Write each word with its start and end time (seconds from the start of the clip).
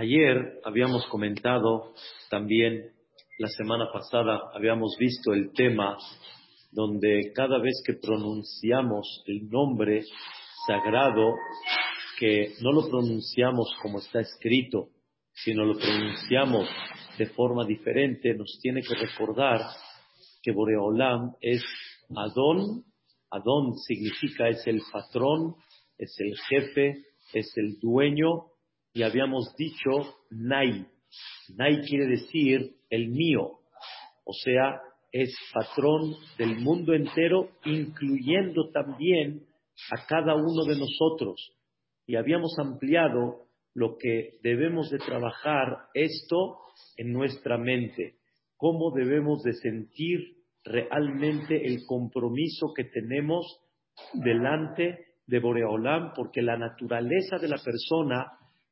Ayer 0.00 0.54
habíamos 0.64 1.04
comentado 1.08 1.92
también, 2.30 2.90
la 3.38 3.48
semana 3.48 3.92
pasada 3.92 4.40
habíamos 4.54 4.96
visto 4.98 5.34
el 5.34 5.52
tema 5.52 5.98
donde 6.72 7.32
cada 7.34 7.58
vez 7.58 7.82
que 7.84 7.98
pronunciamos 8.00 9.22
el 9.26 9.50
nombre 9.50 10.04
sagrado, 10.66 11.34
que 12.18 12.54
no 12.62 12.72
lo 12.72 12.88
pronunciamos 12.88 13.74
como 13.82 13.98
está 13.98 14.20
escrito, 14.20 14.88
sino 15.34 15.66
lo 15.66 15.74
pronunciamos 15.78 16.66
de 17.18 17.26
forma 17.26 17.66
diferente, 17.66 18.32
nos 18.32 18.58
tiene 18.62 18.80
que 18.80 18.94
recordar 18.94 19.60
que 20.42 20.52
Boreolam 20.52 21.32
es 21.42 21.62
Adón. 22.16 22.84
Adón 23.30 23.76
significa 23.86 24.48
es 24.48 24.66
el 24.66 24.80
patrón, 24.90 25.56
es 25.98 26.16
el 26.20 26.34
jefe, 26.48 27.04
es 27.34 27.52
el 27.58 27.78
dueño. 27.78 28.49
Y 28.92 29.02
habíamos 29.02 29.54
dicho 29.56 30.16
Nai. 30.30 30.86
Nai 31.56 31.80
quiere 31.82 32.06
decir 32.06 32.76
el 32.88 33.08
mío. 33.08 33.60
O 34.24 34.32
sea, 34.32 34.80
es 35.12 35.34
patrón 35.52 36.14
del 36.38 36.60
mundo 36.60 36.94
entero, 36.94 37.50
incluyendo 37.64 38.70
también 38.70 39.46
a 39.90 40.06
cada 40.06 40.34
uno 40.34 40.64
de 40.64 40.78
nosotros. 40.78 41.52
Y 42.06 42.16
habíamos 42.16 42.56
ampliado 42.58 43.46
lo 43.74 43.96
que 43.98 44.38
debemos 44.42 44.90
de 44.90 44.98
trabajar 44.98 45.86
esto 45.94 46.58
en 46.96 47.12
nuestra 47.12 47.56
mente, 47.56 48.16
cómo 48.56 48.90
debemos 48.90 49.42
de 49.42 49.54
sentir 49.54 50.36
realmente 50.64 51.66
el 51.66 51.84
compromiso 51.86 52.72
que 52.74 52.84
tenemos 52.84 53.46
delante 54.14 55.06
de 55.26 55.38
Boreolam, 55.38 56.12
porque 56.14 56.42
la 56.42 56.56
naturaleza 56.56 57.38
de 57.38 57.48
la 57.48 57.58
persona, 57.58 58.26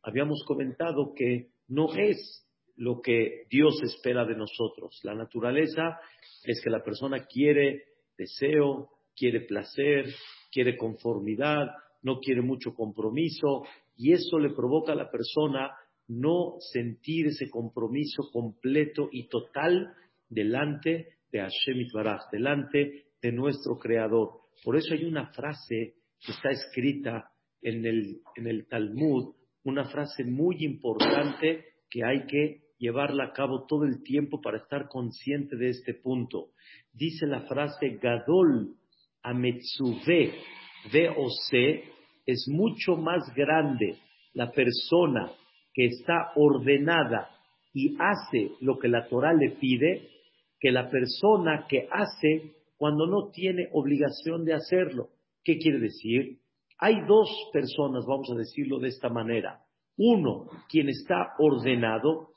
habíamos 0.08 0.42
comentado 0.46 1.12
que 1.14 1.50
no 1.68 1.92
es 1.94 2.46
lo 2.76 3.00
que 3.00 3.44
Dios 3.50 3.80
espera 3.82 4.24
de 4.24 4.36
nosotros. 4.36 5.00
La 5.02 5.14
naturaleza 5.14 5.98
es 6.44 6.60
que 6.62 6.70
la 6.70 6.82
persona 6.82 7.26
quiere 7.26 7.84
deseo, 8.16 8.90
quiere 9.16 9.40
placer, 9.40 10.06
quiere 10.50 10.76
conformidad, 10.76 11.66
no 12.02 12.20
quiere 12.20 12.40
mucho 12.40 12.74
compromiso, 12.74 13.64
y 13.96 14.12
eso 14.12 14.38
le 14.38 14.50
provoca 14.50 14.92
a 14.92 14.96
la 14.96 15.10
persona 15.10 15.72
no 16.06 16.54
sentir 16.72 17.26
ese 17.26 17.50
compromiso 17.50 18.30
completo 18.32 19.08
y 19.12 19.28
total 19.28 19.92
delante 20.28 21.18
de 21.30 21.40
Hashem 21.40 21.80
Itbaraj, 21.80 22.30
delante 22.32 23.06
de 23.20 23.32
nuestro 23.32 23.76
Creador. 23.78 24.40
Por 24.64 24.76
eso 24.76 24.94
hay 24.94 25.04
una 25.04 25.26
frase 25.32 25.94
que 26.24 26.32
está 26.32 26.50
escrita 26.50 27.30
en 27.60 27.84
el, 27.84 28.20
en 28.36 28.46
el 28.46 28.66
Talmud, 28.66 29.34
una 29.68 29.84
frase 29.84 30.24
muy 30.24 30.64
importante 30.64 31.64
que 31.90 32.04
hay 32.04 32.26
que 32.26 32.62
llevarla 32.78 33.24
a 33.24 33.32
cabo 33.32 33.66
todo 33.66 33.84
el 33.84 34.02
tiempo 34.02 34.40
para 34.40 34.58
estar 34.58 34.88
consciente 34.88 35.56
de 35.56 35.68
este 35.68 35.94
punto. 35.94 36.50
Dice 36.92 37.26
la 37.26 37.42
frase 37.42 37.98
Gadol 38.00 38.74
Ametsuve 39.22 40.32
se 41.50 41.84
es 42.26 42.46
mucho 42.48 42.96
más 42.96 43.34
grande 43.34 43.96
la 44.34 44.50
persona 44.52 45.32
que 45.72 45.86
está 45.86 46.32
ordenada 46.36 47.30
y 47.72 47.96
hace 47.98 48.52
lo 48.60 48.78
que 48.78 48.88
la 48.88 49.06
Torah 49.08 49.32
le 49.32 49.50
pide 49.52 50.08
que 50.60 50.70
la 50.72 50.90
persona 50.90 51.66
que 51.68 51.88
hace 51.90 52.54
cuando 52.76 53.06
no 53.06 53.30
tiene 53.30 53.68
obligación 53.72 54.44
de 54.44 54.54
hacerlo. 54.54 55.10
¿Qué 55.44 55.58
quiere 55.58 55.78
decir? 55.78 56.38
Hay 56.78 56.94
dos 57.06 57.28
personas, 57.52 58.04
vamos 58.06 58.30
a 58.30 58.36
decirlo 58.36 58.78
de 58.78 58.88
esta 58.88 59.08
manera. 59.08 59.60
Uno, 59.96 60.46
quien 60.68 60.88
está 60.88 61.34
ordenado 61.38 62.30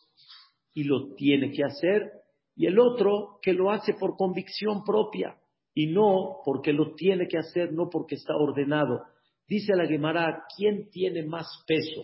y 0.74 0.84
lo 0.84 1.14
tiene 1.16 1.52
que 1.52 1.64
hacer, 1.64 2.12
y 2.56 2.66
el 2.66 2.80
otro 2.80 3.40
que 3.42 3.54
lo 3.54 3.72
hace 3.72 3.94
por 3.94 4.16
convicción 4.16 4.84
propia 4.84 5.38
y 5.74 5.88
no 5.88 6.40
porque 6.44 6.74
lo 6.74 6.96
tiene 6.96 7.28
que 7.28 7.38
hacer, 7.38 7.72
no 7.72 7.90
porque 7.90 8.16
está 8.16 8.36
ordenado. 8.36 9.04
Dice 9.48 9.76
la 9.76 9.88
Gemara, 9.88 10.44
¿quién 10.56 10.90
tiene 10.90 11.24
más 11.24 11.48
peso? 11.68 12.04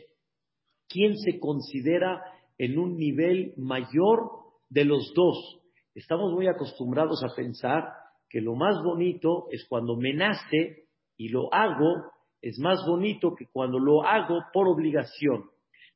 ¿Quién 0.88 1.18
se 1.18 1.40
considera 1.40 2.22
en 2.58 2.78
un 2.78 2.98
nivel 2.98 3.54
mayor 3.58 4.32
de 4.70 4.86
los 4.86 5.14
dos? 5.14 5.60
Estamos 5.94 6.32
muy 6.34 6.48
acostumbrados 6.48 7.24
a 7.24 7.36
pensar 7.36 7.84
que 8.30 8.42
lo 8.42 8.56
más 8.56 8.82
bonito 8.84 9.48
es 9.52 9.66
cuando 9.68 9.96
me 9.96 10.14
nace 10.14 10.88
y 11.18 11.30
lo 11.30 11.54
hago, 11.54 12.12
es 12.42 12.60
más 12.60 12.80
bonito 12.86 13.36
que 13.36 13.48
cuando 13.52 13.80
lo 13.80 14.04
hago 14.04 14.40
por 14.54 14.68
obligación. 14.68 15.50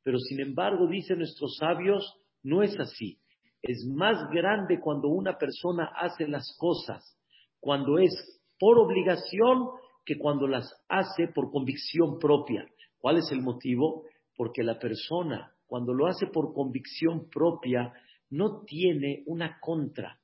Pero 0.04 0.18
sin 0.18 0.40
embargo, 0.40 0.88
dicen 0.88 1.20
nuestros 1.20 1.58
sabios, 1.58 2.16
no 2.44 2.64
es 2.64 2.78
así. 2.80 3.20
Es 3.62 3.86
más 3.86 4.18
grande 4.32 4.80
cuando 4.80 5.08
una 5.10 5.38
persona 5.38 5.92
hace 5.96 6.28
las 6.28 6.56
cosas, 6.58 7.18
cuando 7.60 8.00
es 8.00 8.12
por 8.60 8.80
obligación, 8.80 9.70
que 10.06 10.18
cuando 10.18 10.48
las 10.48 10.74
hace 10.90 11.28
por 11.28 11.52
convicción 11.52 12.18
propia. 12.20 12.68
¿Cuál 12.98 13.18
es 13.18 13.32
el 13.32 13.42
motivo? 13.42 14.04
Porque 14.36 14.64
la 14.64 14.80
persona, 14.80 15.54
cuando 15.68 15.94
lo 15.94 16.08
hace 16.08 16.28
por 16.28 16.54
convicción 16.54 17.30
propia, 17.30 17.94
no 18.30 18.62
tiene 18.64 19.24
una 19.28 19.60
contra, 19.60 20.20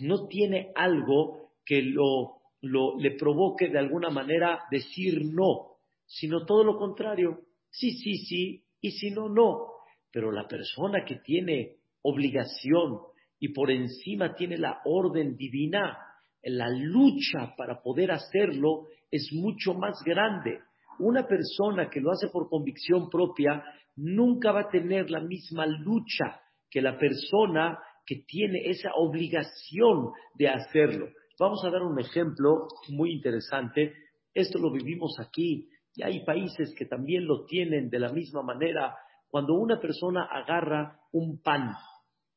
no 0.00 0.26
tiene 0.26 0.72
algo 0.74 1.50
que 1.64 1.82
lo, 1.82 2.41
lo, 2.62 2.98
le 2.98 3.12
provoque 3.12 3.68
de 3.68 3.78
alguna 3.78 4.10
manera 4.10 4.60
decir 4.70 5.22
no, 5.24 5.76
sino 6.06 6.44
todo 6.46 6.64
lo 6.64 6.76
contrario. 6.76 7.40
Sí, 7.70 7.92
sí, 7.92 8.16
sí, 8.18 8.64
y 8.80 8.92
si 8.92 9.10
no, 9.10 9.28
no. 9.28 9.68
Pero 10.10 10.30
la 10.30 10.46
persona 10.46 11.04
que 11.04 11.16
tiene 11.16 11.76
obligación 12.02 12.98
y 13.38 13.48
por 13.48 13.70
encima 13.70 14.34
tiene 14.34 14.56
la 14.58 14.80
orden 14.84 15.36
divina, 15.36 15.98
la 16.42 16.68
lucha 16.70 17.54
para 17.56 17.82
poder 17.82 18.12
hacerlo 18.12 18.86
es 19.10 19.32
mucho 19.32 19.74
más 19.74 20.02
grande. 20.04 20.60
Una 20.98 21.26
persona 21.26 21.88
que 21.88 22.00
lo 22.00 22.12
hace 22.12 22.28
por 22.28 22.48
convicción 22.48 23.08
propia 23.10 23.64
nunca 23.96 24.52
va 24.52 24.62
a 24.62 24.70
tener 24.70 25.10
la 25.10 25.20
misma 25.20 25.66
lucha 25.66 26.40
que 26.70 26.80
la 26.80 26.98
persona 26.98 27.78
que 28.06 28.22
tiene 28.26 28.70
esa 28.70 28.90
obligación 28.94 30.10
de 30.34 30.48
hacerlo. 30.48 31.08
Vamos 31.42 31.64
a 31.64 31.70
dar 31.70 31.82
un 31.82 31.98
ejemplo 31.98 32.68
muy 32.90 33.10
interesante. 33.14 33.92
Esto 34.32 34.60
lo 34.60 34.70
vivimos 34.70 35.18
aquí 35.18 35.68
y 35.92 36.04
hay 36.04 36.24
países 36.24 36.72
que 36.78 36.86
también 36.86 37.26
lo 37.26 37.46
tienen 37.46 37.90
de 37.90 37.98
la 37.98 38.12
misma 38.12 38.44
manera. 38.44 38.96
Cuando 39.26 39.54
una 39.54 39.80
persona 39.80 40.28
agarra 40.30 41.00
un 41.10 41.42
pan 41.42 41.74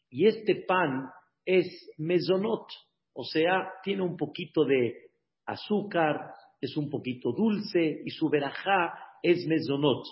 y 0.09 0.25
este 0.25 0.55
pan 0.67 1.07
es 1.45 1.67
mesonot, 1.99 2.65
o 3.13 3.23
sea, 3.23 3.73
tiene 3.83 4.01
un 4.01 4.17
poquito 4.17 4.65
de 4.65 5.11
azúcar, 5.45 6.31
es 6.59 6.75
un 6.75 6.89
poquito 6.89 7.31
dulce 7.31 8.01
y 8.03 8.09
su 8.09 8.27
verajá 8.27 8.91
es 9.21 9.45
mesonot. 9.45 10.03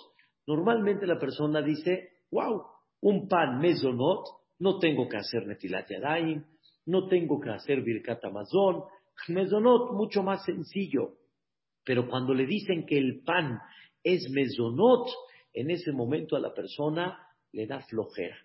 Normalmente 0.46 1.04
la 1.04 1.18
persona 1.18 1.60
dice, 1.62 2.10
wow, 2.30 2.62
un 3.00 3.26
pan 3.26 3.58
mesonot, 3.58 4.24
no 4.60 4.78
tengo 4.78 5.08
que 5.08 5.16
hacer 5.16 5.48
netilat 5.48 5.90
no 6.86 7.08
tengo 7.08 7.40
que 7.40 7.50
hacer 7.50 7.82
birkat 7.82 8.24
amazon, 8.24 8.84
mesonot 9.28 9.92
mucho 9.92 10.22
más 10.22 10.44
sencillo. 10.44 11.14
Pero 11.84 12.08
cuando 12.08 12.34
le 12.34 12.46
dicen 12.46 12.86
que 12.86 12.98
el 12.98 13.22
pan 13.22 13.58
es 14.02 14.28
mesonot, 14.30 15.08
en 15.52 15.70
ese 15.70 15.92
momento 15.92 16.36
a 16.36 16.40
la 16.40 16.52
persona 16.52 17.18
le 17.52 17.66
da 17.66 17.80
flojera. 17.80 18.36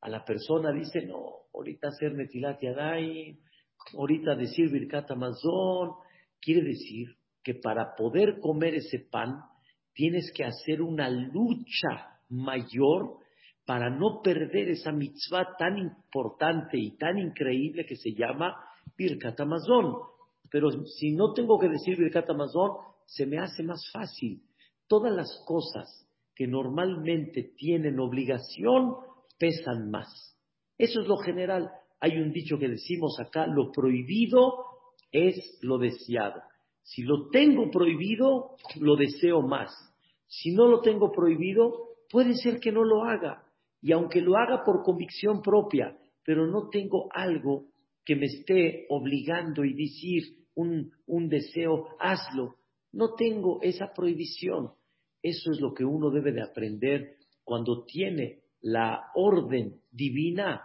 A 0.00 0.08
la 0.08 0.24
persona 0.24 0.72
dice, 0.72 1.06
no, 1.06 1.48
ahorita 1.54 1.88
hacer 1.88 2.14
netilat 2.14 2.60
yadayim, 2.60 3.38
ahorita 3.94 4.34
decir 4.36 4.70
Birkat 4.70 5.10
Amazon, 5.10 5.94
quiere 6.40 6.62
decir 6.62 7.16
que 7.42 7.54
para 7.54 7.94
poder 7.96 8.38
comer 8.40 8.74
ese 8.74 9.00
pan 9.10 9.40
tienes 9.92 10.32
que 10.34 10.44
hacer 10.44 10.82
una 10.82 11.08
lucha 11.08 12.20
mayor 12.28 13.18
para 13.68 13.90
no 13.90 14.22
perder 14.22 14.70
esa 14.70 14.92
mitzvah 14.92 15.54
tan 15.58 15.76
importante 15.76 16.78
y 16.78 16.96
tan 16.96 17.18
increíble 17.18 17.84
que 17.84 17.96
se 17.96 18.14
llama 18.14 18.56
Birkat 18.96 19.38
Amazon. 19.40 19.94
Pero 20.50 20.70
si 20.86 21.12
no 21.12 21.34
tengo 21.34 21.58
que 21.58 21.68
decir 21.68 21.98
Birkat 21.98 22.30
Amazon, 22.30 22.78
se 23.04 23.26
me 23.26 23.36
hace 23.36 23.62
más 23.62 23.82
fácil. 23.92 24.40
Todas 24.86 25.14
las 25.14 25.44
cosas 25.46 25.86
que 26.34 26.46
normalmente 26.46 27.52
tienen 27.58 28.00
obligación 28.00 28.94
pesan 29.38 29.90
más. 29.90 30.34
Eso 30.78 31.02
es 31.02 31.06
lo 31.06 31.18
general. 31.18 31.70
Hay 32.00 32.16
un 32.16 32.32
dicho 32.32 32.58
que 32.58 32.68
decimos 32.68 33.20
acá, 33.20 33.46
lo 33.46 33.70
prohibido 33.70 34.64
es 35.12 35.58
lo 35.60 35.76
deseado. 35.76 36.40
Si 36.84 37.02
lo 37.02 37.28
tengo 37.28 37.70
prohibido, 37.70 38.56
lo 38.80 38.96
deseo 38.96 39.42
más. 39.42 39.70
Si 40.26 40.54
no 40.54 40.68
lo 40.68 40.80
tengo 40.80 41.12
prohibido, 41.12 41.98
puede 42.10 42.32
ser 42.32 42.60
que 42.60 42.72
no 42.72 42.82
lo 42.82 43.04
haga. 43.04 43.44
Y 43.80 43.92
aunque 43.92 44.20
lo 44.20 44.36
haga 44.36 44.64
por 44.64 44.82
convicción 44.82 45.42
propia, 45.42 45.96
pero 46.24 46.46
no 46.46 46.68
tengo 46.68 47.08
algo 47.12 47.66
que 48.04 48.16
me 48.16 48.26
esté 48.26 48.86
obligando 48.88 49.64
y 49.64 49.74
decir 49.74 50.22
un, 50.54 50.90
un 51.06 51.28
deseo, 51.28 51.88
hazlo. 52.00 52.56
No 52.92 53.14
tengo 53.14 53.60
esa 53.62 53.92
prohibición. 53.92 54.72
Eso 55.22 55.52
es 55.52 55.60
lo 55.60 55.74
que 55.74 55.84
uno 55.84 56.10
debe 56.10 56.32
de 56.32 56.42
aprender 56.42 57.16
cuando 57.44 57.84
tiene 57.84 58.40
la 58.60 59.10
orden 59.14 59.80
divina, 59.90 60.62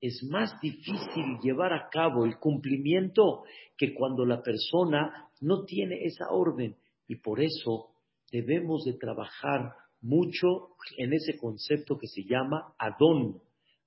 es 0.00 0.22
más 0.24 0.60
difícil 0.60 1.38
llevar 1.42 1.72
a 1.72 1.88
cabo 1.90 2.24
el 2.24 2.38
cumplimiento 2.38 3.44
que 3.76 3.94
cuando 3.94 4.24
la 4.26 4.42
persona 4.42 5.30
no 5.40 5.64
tiene 5.64 6.04
esa 6.04 6.28
orden. 6.30 6.76
Y 7.08 7.16
por 7.16 7.40
eso 7.40 7.90
debemos 8.30 8.84
de 8.84 8.94
trabajar 8.94 9.72
mucho 10.06 10.76
en 10.96 11.12
ese 11.12 11.36
concepto 11.36 11.98
que 11.98 12.06
se 12.06 12.22
llama 12.22 12.74
Adón. 12.78 13.40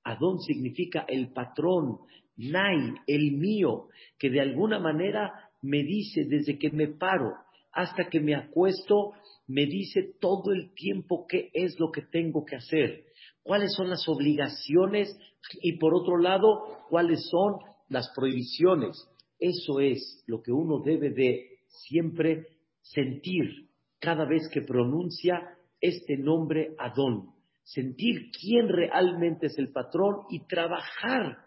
Adón 0.04 0.39
significa 0.39 1.06
el 1.07 1.31
patrón, 1.31 2.00
Nai, 2.38 2.94
el 3.07 3.31
mío, 3.33 3.88
que 4.18 4.30
de 4.30 4.42
alguna 4.42 4.80
manera 4.80 5.31
me 5.62 5.83
dice 5.83 6.25
desde 6.25 6.57
que 6.57 6.69
me 6.71 6.88
paro 6.88 7.33
hasta 7.71 8.10
que 8.10 8.19
me 8.19 8.36
acuesto, 8.36 9.13
me 9.48 9.66
dice 9.66 10.16
todo 10.19 10.51
el 10.51 10.74
tiempo 10.74 11.25
qué 11.27 11.50
es 11.54 11.80
lo 11.80 11.92
que 11.92 12.01
tengo 12.01 12.45
que 12.45 12.56
hacer, 12.56 13.06
cuáles 13.44 13.74
son 13.75 13.89
las 13.89 14.07
obligaciones 14.07 15.18
y 15.62 15.77
por 15.77 15.94
otro 15.94 16.18
lado, 16.18 16.86
cuáles 16.89 17.27
son 17.30 17.56
las 17.89 18.10
prohibiciones. 18.15 18.98
Eso 19.39 19.80
es 19.80 20.24
lo 20.27 20.42
que 20.42 20.51
uno 20.51 20.81
debe 20.83 21.12
de 21.12 21.60
siempre 21.68 22.48
sentir 22.81 23.69
cada 24.00 24.25
vez 24.25 24.50
que 24.51 24.62
pronuncia 24.62 25.58
este 25.81 26.17
nombre 26.17 26.75
Adón. 26.77 27.33
Sentir 27.63 28.31
quién 28.31 28.67
realmente 28.67 29.47
es 29.47 29.57
el 29.57 29.71
patrón 29.71 30.25
y 30.29 30.47
trabajar 30.47 31.37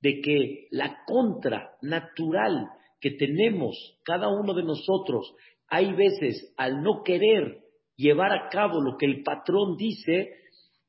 de 0.00 0.20
que 0.20 0.68
la 0.70 1.04
contra 1.06 1.76
natural 1.82 2.68
que 3.00 3.12
tenemos 3.12 3.98
cada 4.04 4.28
uno 4.28 4.54
de 4.54 4.64
nosotros, 4.64 5.34
hay 5.68 5.92
veces 5.92 6.52
al 6.56 6.82
no 6.82 7.02
querer 7.04 7.62
llevar 7.96 8.32
a 8.32 8.48
cabo 8.48 8.80
lo 8.80 8.96
que 8.96 9.06
el 9.06 9.22
patrón 9.22 9.76
dice, 9.76 10.32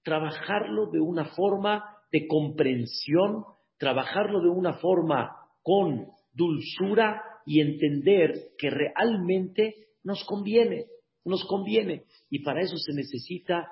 trabajarlo 0.04 0.88
de 0.92 1.00
una 1.00 1.26
forma 1.26 1.84
de 2.12 2.28
comprensión, 2.28 3.44
trabajarlo 3.78 4.42
de 4.42 4.50
una 4.50 4.74
forma 4.74 5.36
con 5.62 6.08
dulzura 6.34 7.22
y 7.46 7.62
entender 7.62 8.52
que 8.58 8.70
realmente 8.70 9.76
nos 10.04 10.24
conviene, 10.26 10.86
nos 11.26 11.46
conviene. 11.46 12.04
Y 12.30 12.40
para 12.40 12.62
eso 12.62 12.78
se 12.78 12.94
necesita 12.94 13.68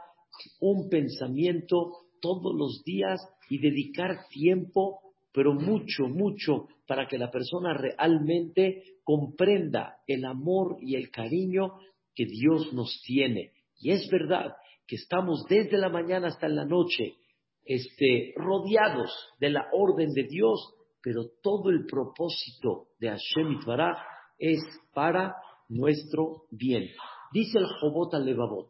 un 0.60 0.90
pensamiento 0.90 1.94
todos 2.22 2.54
los 2.56 2.84
días 2.84 3.20
y 3.50 3.60
dedicar 3.60 4.28
tiempo, 4.30 5.00
pero 5.32 5.54
mucho, 5.54 6.08
mucho, 6.08 6.68
para 6.88 7.08
que 7.08 7.18
la 7.18 7.32
persona 7.32 7.74
realmente 7.74 8.84
comprenda 9.04 9.98
el 10.08 10.26
amor 10.26 10.78
y 10.82 10.96
el 10.96 11.10
cariño 11.12 11.74
que 12.16 12.26
Dios 12.26 12.74
nos 12.74 13.02
tiene. 13.06 13.52
Y 13.80 13.92
es 13.92 14.10
verdad 14.10 14.54
que 14.88 14.96
estamos 14.96 15.46
desde 15.48 15.78
la 15.78 15.90
mañana 15.90 16.28
hasta 16.28 16.48
la 16.48 16.66
noche 16.66 17.18
este, 17.64 18.34
rodeados 18.38 19.12
de 19.40 19.50
la 19.50 19.68
orden 19.74 20.14
de 20.14 20.24
Dios, 20.24 20.74
pero 21.02 21.24
todo 21.44 21.70
el 21.70 21.86
propósito 21.86 22.88
de 23.00 23.10
Hashem 23.10 23.60
Itbaraj 23.60 23.98
es 24.40 24.60
para 24.94 25.36
nuestro 25.70 26.46
bien. 26.50 26.90
Dice 27.32 27.60
el 27.60 27.66
Jobot 27.66 28.14
Levavot, 28.14 28.70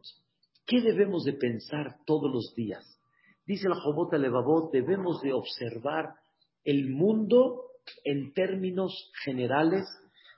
¿qué 0.66 0.80
debemos 0.80 1.24
de 1.24 1.34
pensar 1.34 1.96
todos 2.04 2.32
los 2.32 2.54
días? 2.54 2.84
Dice 3.46 3.68
el 3.68 3.74
Jobot 3.74 4.12
Levavot, 4.12 4.72
debemos 4.72 5.20
de 5.22 5.32
observar 5.32 6.14
el 6.64 6.90
mundo 6.90 7.62
en 8.04 8.32
términos 8.32 9.10
generales 9.24 9.86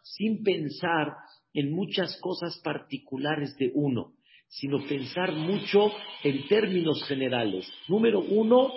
sin 0.02 0.42
pensar 0.42 1.16
en 1.54 1.72
muchas 1.72 2.18
cosas 2.20 2.60
particulares 2.62 3.56
de 3.56 3.72
uno, 3.74 4.12
sino 4.48 4.86
pensar 4.86 5.32
mucho 5.32 5.90
en 6.22 6.46
términos 6.46 7.02
generales. 7.08 7.66
Número 7.88 8.20
uno, 8.20 8.70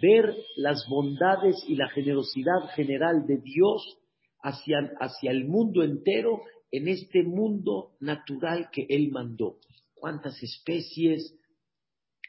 ver 0.00 0.34
las 0.56 0.84
bondades 0.88 1.56
y 1.68 1.76
la 1.76 1.88
generosidad 1.90 2.70
general 2.74 3.26
de 3.26 3.38
Dios 3.38 3.98
hacia, 4.42 4.78
hacia 5.00 5.30
el 5.30 5.46
mundo 5.46 5.82
entero 5.82 6.40
en 6.70 6.88
este 6.88 7.22
mundo 7.22 7.96
natural 8.00 8.68
que 8.72 8.86
Él 8.88 9.10
mandó. 9.10 9.58
Cuántas 9.94 10.42
especies, 10.42 11.34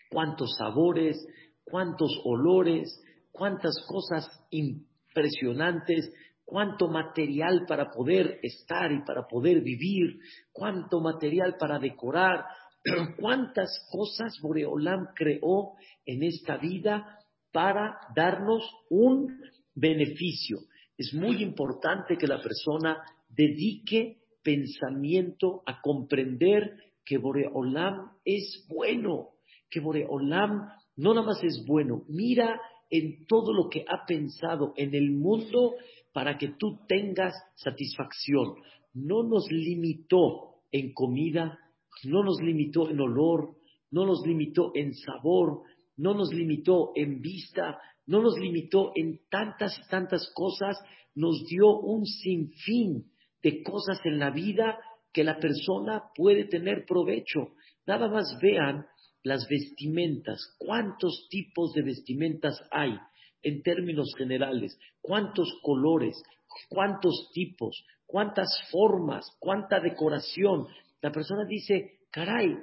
cuántos 0.09 0.55
sabores, 0.57 1.17
cuántos 1.63 2.11
olores, 2.23 3.01
cuántas 3.31 3.75
cosas 3.87 4.27
impresionantes, 4.49 6.11
cuánto 6.45 6.87
material 6.87 7.65
para 7.67 7.91
poder 7.91 8.39
estar 8.41 8.91
y 8.91 9.03
para 9.03 9.27
poder 9.27 9.61
vivir, 9.61 10.19
cuánto 10.51 10.99
material 10.99 11.55
para 11.59 11.77
decorar, 11.77 12.43
cuántas 13.19 13.69
cosas 13.91 14.33
Boreolam 14.41 15.09
creó 15.15 15.73
en 16.05 16.23
esta 16.23 16.57
vida 16.57 17.19
para 17.51 17.99
darnos 18.15 18.63
un 18.89 19.39
beneficio. 19.75 20.59
Es 20.97 21.13
muy 21.13 21.41
importante 21.41 22.17
que 22.17 22.27
la 22.27 22.41
persona 22.41 22.97
dedique 23.29 24.18
pensamiento 24.43 25.61
a 25.65 25.81
comprender 25.81 26.75
que 27.05 27.17
Boreolam 27.17 28.11
es 28.23 28.65
bueno, 28.69 29.29
que 29.69 29.79
Boreolam 29.79 30.69
no 30.95 31.13
nada 31.13 31.25
más 31.25 31.43
es 31.43 31.63
bueno, 31.65 32.03
mira 32.07 32.59
en 32.89 33.25
todo 33.25 33.53
lo 33.53 33.69
que 33.69 33.85
ha 33.87 34.05
pensado 34.05 34.73
en 34.75 34.93
el 34.95 35.11
mundo 35.11 35.75
para 36.11 36.37
que 36.37 36.49
tú 36.57 36.79
tengas 36.87 37.33
satisfacción. 37.55 38.55
No 38.93 39.23
nos 39.23 39.51
limitó 39.51 40.55
en 40.71 40.93
comida, 40.93 41.57
no 42.03 42.23
nos 42.23 42.41
limitó 42.41 42.89
en 42.89 42.99
olor, 42.99 43.55
no 43.91 44.05
nos 44.05 44.25
limitó 44.25 44.71
en 44.75 44.93
sabor, 44.93 45.63
no 45.97 46.13
nos 46.13 46.33
limitó 46.33 46.91
en 46.95 47.21
vista, 47.21 47.79
no 48.07 48.21
nos 48.21 48.37
limitó 48.39 48.91
en 48.95 49.19
tantas 49.29 49.77
y 49.77 49.89
tantas 49.89 50.31
cosas, 50.33 50.77
nos 51.15 51.45
dio 51.45 51.79
un 51.79 52.05
sinfín 52.05 53.05
de 53.43 53.63
cosas 53.63 53.99
en 54.05 54.19
la 54.19 54.31
vida 54.31 54.79
que 55.13 55.23
la 55.23 55.39
persona 55.39 56.03
puede 56.15 56.45
tener 56.45 56.85
provecho. 56.85 57.53
Nada 57.85 58.07
más 58.07 58.37
vean 58.41 58.85
las 59.23 59.47
vestimentas, 59.49 60.55
cuántos 60.57 61.27
tipos 61.29 61.73
de 61.73 61.83
vestimentas 61.83 62.61
hay 62.71 62.97
en 63.41 63.61
términos 63.63 64.13
generales, 64.17 64.77
cuántos 65.01 65.49
colores, 65.61 66.21
cuántos 66.69 67.31
tipos, 67.33 67.83
cuántas 68.05 68.49
formas, 68.71 69.25
cuánta 69.39 69.79
decoración. 69.79 70.67
La 71.01 71.11
persona 71.11 71.45
dice, 71.45 71.99
caray, 72.11 72.57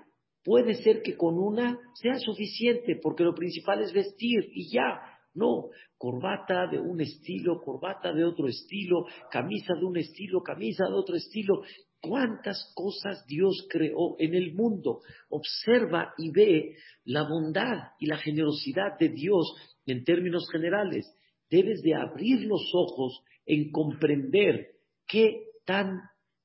puede 0.45 0.75
ser 0.75 1.03
que 1.03 1.17
con 1.17 1.39
una 1.39 1.79
sea 1.95 2.19
suficiente, 2.19 2.99
porque 3.03 3.25
lo 3.25 3.35
principal 3.35 3.83
es 3.83 3.93
vestir 3.93 4.51
y 4.53 4.73
ya. 4.73 5.16
No, 5.37 5.69
corbata 5.99 6.67
de 6.67 6.79
un 6.79 7.01
estilo, 7.01 7.61
corbata 7.61 8.13
de 8.13 8.25
otro 8.25 8.49
estilo, 8.49 9.05
camisa 9.31 9.75
de 9.75 9.85
un 9.85 9.99
estilo, 9.99 10.43
camisa 10.43 10.85
de 10.87 10.95
otro 10.95 11.15
estilo. 11.15 11.63
¿Cuántas 12.01 12.73
cosas 12.75 13.25
Dios 13.27 13.67
creó 13.71 14.17
en 14.19 14.35
el 14.35 14.55
mundo? 14.55 15.01
Observa 15.29 16.15
y 16.17 16.31
ve 16.31 16.77
la 17.05 17.29
bondad 17.29 17.93
y 18.01 18.07
la 18.07 18.17
generosidad 18.17 18.99
de 18.99 19.11
Dios 19.11 19.55
en 19.87 20.05
términos 20.05 20.49
generales. 20.51 21.07
Debes 21.51 21.83
de 21.83 21.95
abrir 21.95 22.47
los 22.47 22.71
ojos 22.75 23.23
en 23.45 23.71
comprender 23.71 24.69
qué 25.07 25.49
tan 25.65 26.01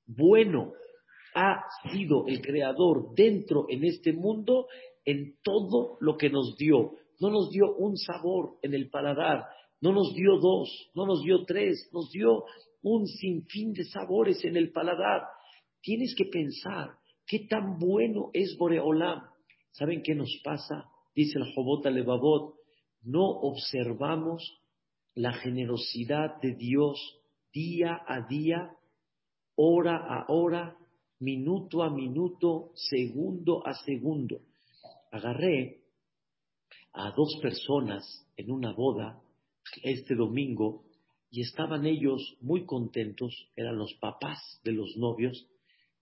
bueno 0.06 0.74
ha 1.34 1.64
sido 1.92 2.28
el 2.28 2.42
Creador 2.42 3.14
dentro 3.16 3.68
en 3.70 3.86
este 3.86 4.12
mundo 4.12 4.68
en 5.06 5.36
todo 5.42 5.98
lo 6.02 6.18
que 6.18 6.30
nos 6.30 6.58
dio. 6.58 6.96
No 7.22 7.30
nos 7.30 7.52
dio 7.52 7.76
un 7.76 7.96
sabor 7.98 8.58
en 8.64 8.74
el 8.74 8.90
paladar, 8.90 9.46
no 9.80 9.92
nos 9.92 10.14
dio 10.16 10.40
dos, 10.40 10.92
no 10.96 11.06
nos 11.06 11.22
dio 11.22 11.46
tres, 11.46 11.88
nos 11.94 12.10
dio 12.12 12.46
un 12.82 13.06
sinfín 13.06 13.74
de 13.74 13.84
sabores 13.86 14.44
en 14.44 14.58
el 14.58 14.72
paladar. 14.72 15.22
Tienes 15.82 16.16
que 16.18 16.26
pensar 16.26 16.98
qué 17.28 17.46
tan 17.48 17.78
bueno 17.78 18.32
es 18.34 18.58
Boreolam. 18.58 19.22
¿Saben 19.70 20.02
qué 20.04 20.16
nos 20.16 20.36
pasa? 20.44 20.86
Dice 21.16 21.38
el 21.38 21.54
Jobot 21.54 21.86
Levavot, 21.86 22.56
no 23.04 23.24
observamos 23.24 24.60
la 25.14 25.34
generosidad 25.34 26.42
de 26.42 26.56
Dios 26.56 27.00
día 27.54 28.02
a 28.08 28.26
día, 28.28 28.72
hora 29.56 29.96
a 29.96 30.26
hora, 30.30 30.76
minuto 31.20 31.84
a 31.84 31.92
minuto, 31.92 32.72
segundo 32.74 33.66
a 33.66 33.76
segundo. 33.76 34.40
Agarré 35.12 35.81
a 36.94 37.12
dos 37.12 37.40
personas 37.42 38.04
en 38.38 38.52
una 38.52 38.74
boda 38.74 39.22
este 39.84 40.16
domingo 40.16 40.84
y 41.30 41.42
estaban 41.42 41.86
ellos 41.86 42.36
muy 42.42 42.66
contentos, 42.66 43.34
eran 43.56 43.78
los 43.78 43.94
papás 44.02 44.60
de 44.64 44.74
los 44.74 44.98
novios, 44.98 45.48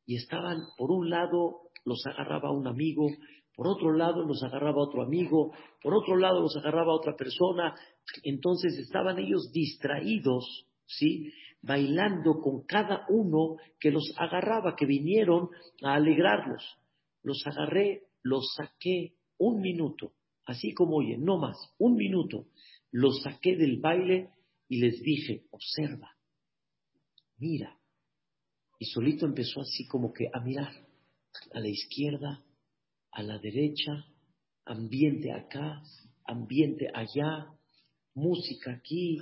y 0.06 0.16
estaban, 0.16 0.58
por 0.76 0.90
un 0.90 1.12
lado, 1.12 1.70
los 1.86 2.04
agarraba 2.08 2.52
un 2.52 2.66
amigo, 2.66 3.08
por 3.56 3.68
otro 3.68 3.94
lado 3.94 4.24
los 4.24 4.42
agarraba 4.42 4.82
otro 4.82 5.04
amigo, 5.04 5.54
por 5.84 5.94
otro 5.94 6.18
lado 6.18 6.42
los 6.42 6.58
agarraba 6.58 6.96
otra 6.96 7.16
persona, 7.16 7.76
entonces 8.24 8.76
estaban 8.80 9.20
ellos 9.20 9.52
distraídos, 9.52 10.66
¿sí? 10.88 11.32
Bailando 11.62 12.40
con 12.42 12.66
cada 12.66 13.06
uno 13.10 13.58
que 13.80 13.92
los 13.92 14.12
agarraba, 14.18 14.76
que 14.76 14.88
vinieron 14.88 15.50
a 15.84 15.94
alegrarlos. 15.94 16.64
Los 17.22 17.46
agarré, 17.46 18.08
los 18.24 18.54
saqué 18.56 19.14
un 19.38 19.62
minuto 19.62 20.14
así 20.50 20.74
como 20.74 20.98
oyen, 20.98 21.24
no 21.24 21.38
más, 21.38 21.58
un 21.78 21.96
minuto. 21.96 22.48
Los 22.92 23.22
saqué 23.22 23.56
del 23.56 23.80
baile 23.80 24.30
y 24.68 24.80
les 24.80 25.00
dije, 25.02 25.46
observa, 25.52 26.10
mira. 27.38 27.78
Y 28.80 28.86
solito 28.86 29.26
empezó 29.26 29.62
así 29.62 29.88
como 29.88 30.12
que 30.12 30.28
a 30.34 30.40
mirar 30.40 30.74
a 31.54 31.60
la 31.60 31.68
izquierda, 31.68 32.44
a 33.12 33.22
la 33.22 33.38
derecha, 33.38 34.06
ambiente 34.66 35.32
acá, 35.32 35.84
ambiente 36.26 36.88
allá, 36.96 37.48
música 38.16 38.72
aquí, 38.72 39.20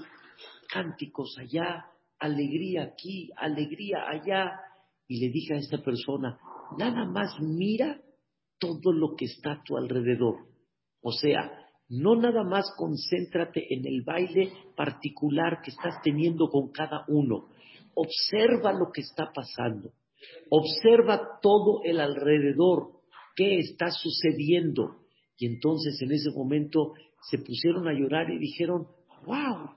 cánticos 0.70 1.38
allá, 1.40 1.88
alegría 2.20 2.84
aquí, 2.84 3.32
alegría 3.36 4.08
allá. 4.08 4.62
Y 5.10 5.20
le 5.20 5.30
dije 5.30 5.56
a 5.56 5.58
esta 5.58 5.84
persona, 5.84 6.40
nada 6.78 7.06
más 7.06 7.38
mira 7.42 8.02
todo 8.60 8.94
lo 8.94 9.16
que 9.16 9.26
está 9.26 9.54
a 9.54 9.64
tu 9.64 9.76
alrededor. 9.76 10.57
O 11.02 11.12
sea, 11.12 11.52
no 11.90 12.16
nada 12.16 12.44
más 12.44 12.72
concéntrate 12.76 13.74
en 13.74 13.86
el 13.86 14.02
baile 14.02 14.52
particular 14.76 15.62
que 15.64 15.72
estás 15.72 16.02
teniendo 16.04 16.50
con 16.50 16.72
cada 16.72 17.06
uno. 17.08 17.50
Observa 17.96 18.74
lo 18.74 18.92
que 18.92 19.02
está 19.02 19.32
pasando. 19.34 19.92
Observa 20.50 21.40
todo 21.42 21.82
el 21.84 22.00
alrededor, 22.00 22.92
qué 23.36 23.60
está 23.60 23.92
sucediendo. 23.92 24.98
Y 25.38 25.46
entonces 25.46 26.02
en 26.02 26.12
ese 26.12 26.32
momento 26.32 26.94
se 27.30 27.38
pusieron 27.38 27.88
a 27.88 27.94
llorar 27.94 28.30
y 28.30 28.40
dijeron, 28.40 28.88
wow, 29.26 29.70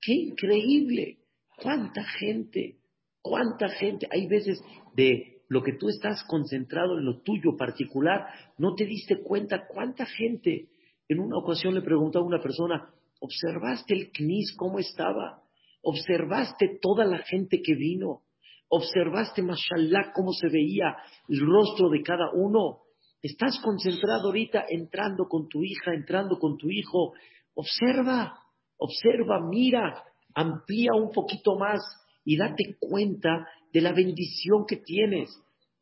qué 0.00 0.12
increíble, 0.12 1.18
cuánta 1.62 2.04
gente, 2.04 2.78
cuánta 3.22 3.68
gente. 3.68 4.06
Hay 4.10 4.26
veces 4.26 4.60
de 4.94 5.33
lo 5.48 5.62
que 5.62 5.74
tú 5.74 5.88
estás 5.88 6.24
concentrado 6.24 6.98
en 6.98 7.04
lo 7.04 7.20
tuyo 7.22 7.56
particular, 7.56 8.26
no 8.58 8.74
te 8.74 8.86
diste 8.86 9.22
cuenta 9.22 9.66
cuánta 9.66 10.06
gente. 10.06 10.68
En 11.08 11.20
una 11.20 11.38
ocasión 11.38 11.74
le 11.74 11.82
preguntó 11.82 12.20
a 12.20 12.24
una 12.24 12.40
persona, 12.40 12.90
¿observaste 13.20 13.94
el 13.94 14.10
CNIS 14.10 14.54
cómo 14.56 14.78
estaba? 14.78 15.42
¿Observaste 15.82 16.78
toda 16.80 17.04
la 17.04 17.18
gente 17.18 17.60
que 17.62 17.74
vino? 17.74 18.22
¿Observaste, 18.68 19.42
mashallah, 19.42 20.12
cómo 20.14 20.32
se 20.32 20.48
veía 20.48 20.96
el 21.28 21.40
rostro 21.40 21.90
de 21.90 22.02
cada 22.02 22.30
uno? 22.32 22.80
Estás 23.22 23.60
concentrado 23.62 24.28
ahorita 24.28 24.64
entrando 24.68 25.26
con 25.28 25.48
tu 25.48 25.62
hija, 25.62 25.94
entrando 25.94 26.38
con 26.38 26.56
tu 26.56 26.70
hijo. 26.70 27.12
Observa, 27.54 28.38
observa, 28.78 29.40
mira, 29.48 30.02
amplía 30.34 30.92
un 30.94 31.10
poquito 31.10 31.56
más 31.58 31.80
y 32.24 32.36
date 32.36 32.76
cuenta 32.80 33.46
de 33.74 33.80
la 33.80 33.92
bendición 33.92 34.64
que 34.66 34.76
tienes. 34.76 35.28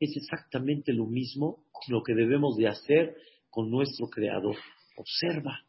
Es 0.00 0.16
exactamente 0.16 0.92
lo 0.92 1.06
mismo 1.06 1.66
lo 1.88 2.02
que 2.02 2.14
debemos 2.14 2.56
de 2.56 2.66
hacer 2.66 3.14
con 3.50 3.70
nuestro 3.70 4.08
Creador. 4.08 4.56
Observa, 4.96 5.60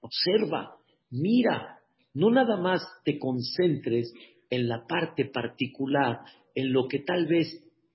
observa, 0.00 0.76
mira, 1.10 1.80
no 2.12 2.30
nada 2.30 2.58
más 2.58 2.86
te 3.04 3.18
concentres 3.18 4.12
en 4.50 4.68
la 4.68 4.86
parte 4.86 5.24
particular, 5.24 6.20
en 6.54 6.72
lo 6.72 6.86
que 6.86 7.00
tal 7.00 7.26
vez 7.26 7.48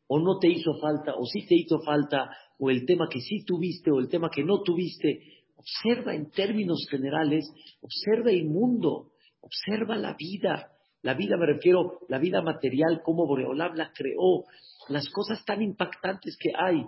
o 0.07 0.19
no 0.19 0.39
te 0.39 0.49
hizo 0.49 0.79
falta, 0.79 1.13
o 1.15 1.25
sí 1.25 1.45
te 1.47 1.55
hizo 1.55 1.79
falta, 1.81 2.31
o 2.57 2.71
el 2.71 2.85
tema 2.85 3.07
que 3.09 3.21
sí 3.21 3.45
tuviste, 3.45 3.91
o 3.91 3.99
el 3.99 4.09
tema 4.09 4.31
que 4.33 4.43
no 4.43 4.63
tuviste. 4.63 5.21
Observa 5.55 6.15
en 6.15 6.31
términos 6.31 6.87
generales, 6.89 7.45
observa 7.81 8.31
el 8.31 8.45
mundo, 8.45 9.11
observa 9.39 9.97
la 9.97 10.15
vida. 10.15 10.71
La 11.01 11.13
vida, 11.13 11.37
me 11.37 11.45
refiero, 11.45 11.99
la 12.07 12.17
vida 12.17 12.41
material, 12.41 13.01
cómo 13.03 13.25
Boreolam 13.25 13.75
la 13.75 13.91
creó, 13.93 14.43
las 14.89 15.09
cosas 15.09 15.43
tan 15.45 15.61
impactantes 15.61 16.37
que 16.37 16.51
hay. 16.55 16.83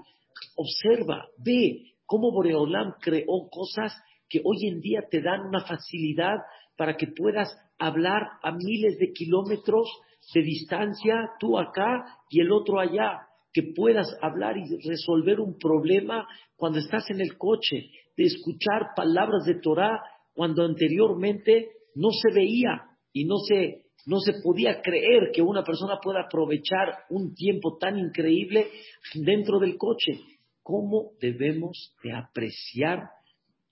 Observa, 0.56 1.28
ve 1.38 1.94
cómo 2.06 2.32
Boreolam 2.32 2.96
creó 3.00 3.50
cosas 3.50 3.94
que 4.28 4.42
hoy 4.44 4.68
en 4.68 4.82
día 4.82 5.02
te 5.10 5.22
dan 5.22 5.42
una 5.42 5.62
facilidad 5.66 6.36
para 6.78 6.98
que 6.98 7.08
puedas 7.08 7.56
hablar 7.78 8.22
a 8.44 8.52
miles 8.52 8.98
de 8.98 9.12
kilómetros 9.14 9.88
de 10.34 10.42
distancia, 10.42 11.32
tú 11.40 11.58
acá 11.58 12.06
y 12.30 12.42
el 12.42 12.52
otro 12.52 12.80
allá, 12.80 13.28
que 13.54 13.64
puedas 13.76 14.08
hablar 14.22 14.56
y 14.58 14.64
resolver 14.88 15.40
un 15.40 15.58
problema 15.58 16.26
cuando 16.56 16.80
estás 16.80 17.10
en 17.10 17.20
el 17.20 17.38
coche, 17.38 17.90
de 18.16 18.24
escuchar 18.24 18.94
palabras 18.96 19.44
de 19.46 19.56
Torah 19.56 20.02
cuando 20.34 20.64
anteriormente 20.64 21.70
no 21.96 22.10
se 22.12 22.34
veía 22.34 22.84
y 23.12 23.26
no 23.26 23.38
se, 23.40 23.84
no 24.06 24.20
se 24.20 24.34
podía 24.44 24.82
creer 24.82 25.32
que 25.34 25.42
una 25.42 25.64
persona 25.64 26.00
pueda 26.02 26.22
aprovechar 26.22 27.06
un 27.10 27.34
tiempo 27.34 27.78
tan 27.78 27.98
increíble 27.98 28.68
dentro 29.16 29.60
del 29.60 29.78
coche. 29.78 30.20
¿Cómo 30.64 31.12
debemos 31.20 31.96
de 32.04 32.14
apreciar 32.14 33.10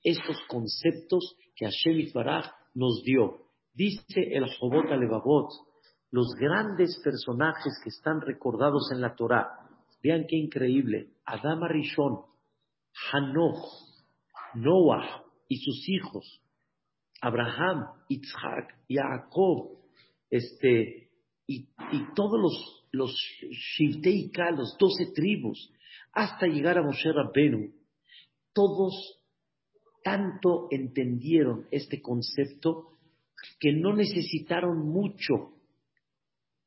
estos 0.03 0.37
conceptos 0.47 1.35
que 1.55 1.65
Hashem 1.65 2.11
Baraj 2.13 2.45
nos 2.73 3.03
dio? 3.03 3.45
Dice 3.73 4.21
el 4.31 4.45
Jobot 4.59 4.91
Alevabot, 4.91 5.49
los 6.11 6.33
grandes 6.39 6.99
personajes 7.03 7.79
que 7.83 7.89
están 7.89 8.21
recordados 8.21 8.91
en 8.91 9.01
la 9.01 9.15
Torah. 9.15 9.47
Vean 10.01 10.25
qué 10.27 10.37
increíble. 10.37 11.11
Adam 11.25 11.63
Arishon, 11.63 12.21
Hanoch, 13.11 13.89
Noah 14.55 15.23
y 15.47 15.57
sus 15.57 15.87
hijos, 15.89 16.41
Abraham, 17.21 17.85
Isaac, 18.07 18.75
Jacob, 18.89 19.78
este, 20.29 21.09
y, 21.47 21.67
todos 22.15 22.39
los, 22.39 22.87
los 22.91 23.15
Shilteika, 23.77 24.51
los 24.51 24.77
doce 24.77 25.11
tribus, 25.13 25.71
hasta 26.13 26.47
llegar 26.47 26.77
a 26.77 26.83
Moshe 26.83 27.11
Rabbenu, 27.11 27.73
todos 28.53 29.19
tanto 30.03 30.67
entendieron 30.71 31.67
este 31.71 32.01
concepto 32.01 32.97
que 33.59 33.73
no 33.73 33.95
necesitaron 33.95 34.87
mucho 34.89 35.53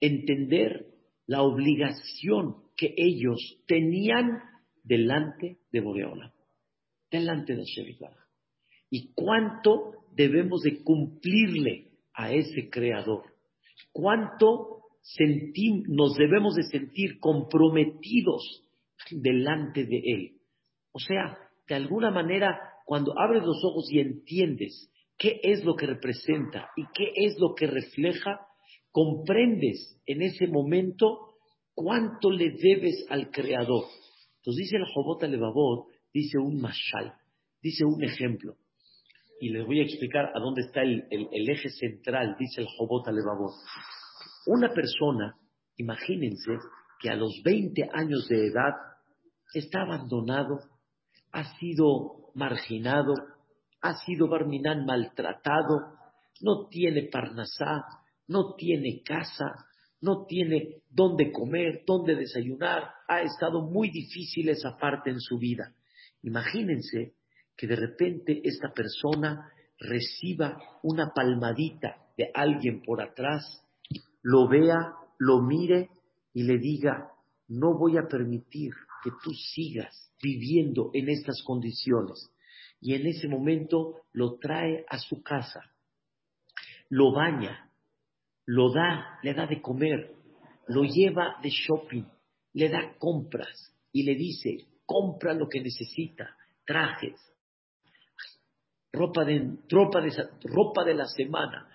entender 0.01 0.87
la 1.27 1.43
obligación 1.43 2.57
que 2.77 2.95
ellos 2.97 3.63
tenían 3.67 4.41
delante 4.83 5.59
de 5.71 5.81
Boreola, 5.81 6.35
delante 7.11 7.55
de 7.55 7.65
Shevitah. 7.65 8.17
Y 8.91 9.13
cuánto 9.15 10.05
debemos 10.15 10.63
de 10.63 10.83
cumplirle 10.83 11.93
a 12.15 12.33
ese 12.33 12.69
creador. 12.69 13.32
Cuánto 13.91 14.83
nos 15.89 16.15
debemos 16.15 16.55
de 16.55 16.63
sentir 16.65 17.19
comprometidos 17.19 18.65
delante 19.11 19.85
de 19.85 20.01
él. 20.05 20.33
O 20.93 20.99
sea, 20.99 21.37
de 21.69 21.75
alguna 21.75 22.11
manera, 22.11 22.59
cuando 22.87 23.13
abres 23.19 23.43
los 23.43 23.65
ojos 23.65 23.91
y 23.91 23.99
entiendes 23.99 24.91
qué 25.19 25.41
es 25.43 25.65
lo 25.65 25.75
que 25.75 25.87
representa 25.87 26.71
y 26.77 26.85
qué 26.95 27.13
es 27.15 27.37
lo 27.39 27.55
que 27.55 27.67
refleja, 27.67 28.47
comprendes 28.91 30.01
en 30.07 30.23
ese 30.23 30.47
momento 30.47 31.35
cuánto 31.75 32.31
le 32.31 32.51
debes 32.51 33.07
al 33.09 33.31
Creador. 33.31 33.85
Entonces 34.37 34.65
dice 34.65 34.77
el 34.77 34.85
Jobot 34.93 35.23
Levavot, 35.23 35.89
dice 36.13 36.39
un 36.39 36.61
mashal, 36.61 37.15
dice 37.63 37.85
un 37.85 38.03
ejemplo. 38.05 38.57
Y 39.43 39.49
les 39.49 39.67
voy 39.67 39.81
a 39.81 39.83
explicar 39.83 40.31
a 40.37 40.39
dónde 40.39 40.61
está 40.61 40.83
el, 40.83 41.05
eje 41.11 41.69
central, 41.69 42.37
dice 42.39 42.61
el 42.61 42.69
Jobot 42.79 43.09
Levavot. 43.09 43.51
Una 44.47 44.73
persona, 44.73 45.37
imagínense 45.79 46.53
que 47.01 47.11
a 47.11 47.17
los 47.17 47.43
20 47.43 47.91
años 47.93 48.29
de 48.29 48.47
edad 48.47 48.71
está 49.53 49.83
abandonado, 49.83 50.61
ha 51.33 51.59
sido 51.59 52.31
marginado, 52.37 53.15
ha 53.81 53.95
sido 54.05 54.29
Barminán 54.29 54.87
maltratado, 54.87 55.93
no 56.41 56.69
tiene 56.69 57.09
parnasá, 57.11 57.85
no 58.29 58.55
tiene 58.55 59.03
casa, 59.03 59.57
no 60.01 60.25
tiene 60.25 60.83
dónde 60.89 61.33
comer, 61.33 61.83
dónde 61.85 62.15
desayunar, 62.15 62.93
ha 63.09 63.23
estado 63.23 63.63
muy 63.63 63.91
difícil 63.91 64.51
esa 64.51 64.77
parte 64.79 65.11
en 65.11 65.19
su 65.19 65.37
vida. 65.37 65.75
Imagínense 66.23 67.17
que 67.63 67.69
de 67.69 67.77
repente 67.77 68.41
esta 68.43 68.73
persona 68.73 69.49
reciba 69.79 70.81
una 70.83 71.13
palmadita 71.15 71.97
de 72.19 72.29
alguien 72.35 72.83
por 72.83 73.01
atrás, 73.01 73.65
lo 74.21 74.49
vea, 74.49 74.95
lo 75.21 75.41
mire 75.43 75.89
y 76.35 76.43
le 76.43 76.59
diga, 76.59 77.13
no 77.47 77.79
voy 77.79 77.99
a 77.99 78.09
permitir 78.09 78.73
que 79.05 79.13
tú 79.23 79.31
sigas 79.31 80.13
viviendo 80.21 80.91
en 80.93 81.09
estas 81.09 81.41
condiciones 81.45 82.33
y 82.81 82.95
en 82.95 83.07
ese 83.07 83.29
momento 83.29 84.07
lo 84.13 84.41
trae 84.41 84.85
a 84.89 84.99
su 84.99 85.23
casa, 85.23 85.61
lo 86.89 87.13
baña, 87.13 87.71
lo 88.45 88.73
da, 88.73 89.21
le 89.23 89.35
da 89.35 89.47
de 89.47 89.63
comer, 89.63 90.13
lo 90.67 90.83
lleva 90.83 91.37
de 91.41 91.51
shopping, 91.51 92.07
le 92.55 92.69
da 92.69 92.97
compras 92.99 93.73
y 93.93 94.03
le 94.03 94.17
dice, 94.17 94.67
compra 94.85 95.33
lo 95.33 95.49
que 95.49 95.61
necesita, 95.61 96.37
trajes, 96.67 97.21
ropa 98.93 99.25
de, 99.25 99.57
ropa 99.69 100.01
de, 100.01 100.11
ropa 100.45 100.85
de 100.85 100.95
la 100.95 101.07
semana, 101.07 101.67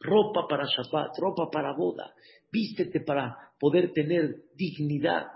ropa 0.00 0.46
para 0.48 0.66
Shabbat, 0.66 1.18
ropa 1.18 1.50
para 1.50 1.72
boda, 1.72 2.14
vístete 2.52 3.00
para 3.00 3.36
poder 3.58 3.92
tener 3.92 4.44
dignidad, 4.54 5.26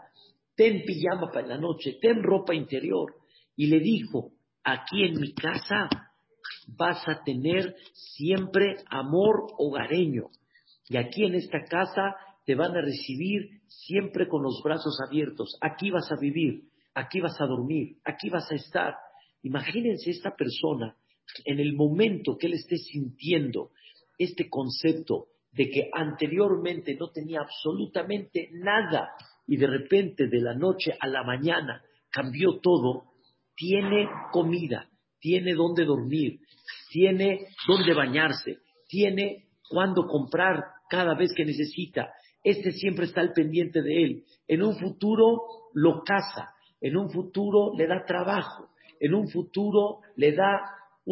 ten 0.55 0.83
pijama 0.85 1.31
para 1.33 1.47
la 1.47 1.59
noche, 1.59 1.99
ten 2.01 2.23
ropa 2.23 2.55
interior. 2.55 3.15
Y 3.57 3.67
le 3.67 3.81
dijo, 3.81 4.33
aquí 4.63 5.05
en 5.05 5.21
mi 5.21 5.33
casa 5.33 5.89
vas 6.77 7.07
a 7.09 7.23
tener 7.25 7.75
siempre 7.93 8.77
amor 8.91 9.47
hogareño. 9.59 10.29
Y 10.89 10.97
aquí 10.97 11.25
en 11.25 11.35
esta 11.35 11.63
casa 11.69 12.17
te 12.45 12.55
van 12.55 12.77
a 12.77 12.81
recibir 12.81 13.61
siempre 13.67 14.29
con 14.29 14.43
los 14.43 14.61
brazos 14.63 14.99
abiertos. 15.07 15.57
Aquí 15.61 15.91
vas 15.91 16.11
a 16.11 16.17
vivir, 16.21 16.65
aquí 16.95 17.21
vas 17.21 17.41
a 17.41 17.47
dormir, 17.47 17.97
aquí 18.05 18.29
vas 18.29 18.51
a 18.51 18.55
estar. 18.55 18.95
Imagínense 19.43 20.11
esta 20.11 20.35
persona 20.35 20.97
en 21.45 21.61
el 21.61 21.75
momento 21.75 22.37
que 22.37 22.47
él 22.47 22.55
esté 22.55 22.77
sintiendo 22.77 23.71
este 24.19 24.49
concepto 24.49 25.29
de 25.53 25.71
que 25.71 25.91
anteriormente 25.93 26.95
no 26.95 27.11
tenía 27.11 27.41
absolutamente 27.41 28.49
nada 28.53 29.11
y 29.47 29.57
de 29.57 29.67
repente 29.67 30.29
de 30.29 30.41
la 30.41 30.55
noche 30.55 30.93
a 30.99 31.09
la 31.09 31.25
mañana 31.25 31.83
cambió 32.11 32.61
todo, 32.61 33.05
tiene 33.57 34.09
comida, 34.33 34.89
tiene 35.19 35.55
dónde 35.55 35.85
dormir, 35.85 36.41
tiene 36.91 37.47
dónde 37.67 37.95
bañarse, 37.95 38.59
tiene 38.89 39.47
cuándo 39.69 40.07
comprar 40.07 40.65
cada 40.89 41.15
vez 41.15 41.33
que 41.35 41.45
necesita. 41.45 42.13
Este 42.43 42.73
siempre 42.73 43.07
está 43.07 43.21
al 43.21 43.33
pendiente 43.33 43.83
de 43.83 44.03
él. 44.03 44.25
En 44.49 44.63
un 44.63 44.77
futuro 44.79 45.43
lo 45.75 46.03
casa, 46.03 46.55
en 46.81 46.97
un 46.97 47.11
futuro 47.11 47.73
le 47.77 47.87
da 47.87 48.05
trabajo, 48.05 48.71
en 48.99 49.15
un 49.15 49.29
futuro 49.29 50.01
le 50.17 50.33
da 50.33 50.61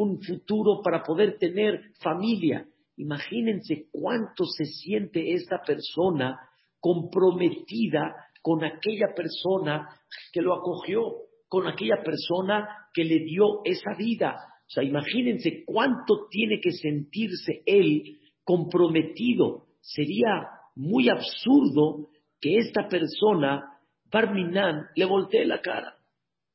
un 0.01 0.21
futuro 0.23 0.81
para 0.83 1.03
poder 1.03 1.39
tener 1.39 1.91
familia. 2.01 2.65
Imagínense 2.97 3.89
cuánto 3.91 4.45
se 4.45 4.65
siente 4.65 5.33
esta 5.33 5.61
persona 5.67 6.39
comprometida 6.79 8.15
con 8.41 8.65
aquella 8.65 9.09
persona 9.17 9.89
que 10.33 10.41
lo 10.41 10.55
acogió, 10.55 11.03
con 11.49 11.67
aquella 11.67 12.01
persona 12.05 12.69
que 12.95 13.03
le 13.03 13.25
dio 13.25 13.61
esa 13.65 13.97
vida. 13.99 14.37
O 14.69 14.71
sea, 14.71 14.85
imagínense 14.85 15.65
cuánto 15.67 16.29
tiene 16.31 16.61
que 16.63 16.71
sentirse 16.71 17.63
él 17.67 18.21
comprometido. 18.45 19.65
Sería 19.81 20.49
muy 20.77 21.09
absurdo 21.09 22.11
que 22.41 22.59
esta 22.59 22.89
persona, 22.89 23.65
Barminan, 24.13 24.87
le 24.95 25.05
voltee 25.07 25.45
la 25.45 25.61
cara. 25.61 25.97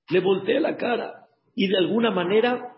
Le 0.10 0.22
voltee 0.22 0.62
la 0.62 0.78
cara. 0.78 1.28
Y 1.56 1.68
de 1.68 1.78
alguna 1.78 2.10
manera 2.10 2.73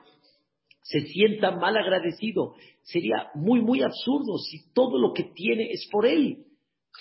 se 0.85 1.01
sienta 1.01 1.49
mal 1.51 1.75
agradecido. 1.77 2.53
Sería 2.83 3.31
muy, 3.33 3.59
muy 3.59 3.81
absurdo 3.81 4.37
si 4.37 4.71
todo 4.71 4.99
lo 4.99 5.13
que 5.13 5.23
tiene 5.23 5.71
es 5.71 5.87
por 5.91 6.05
él. 6.05 6.45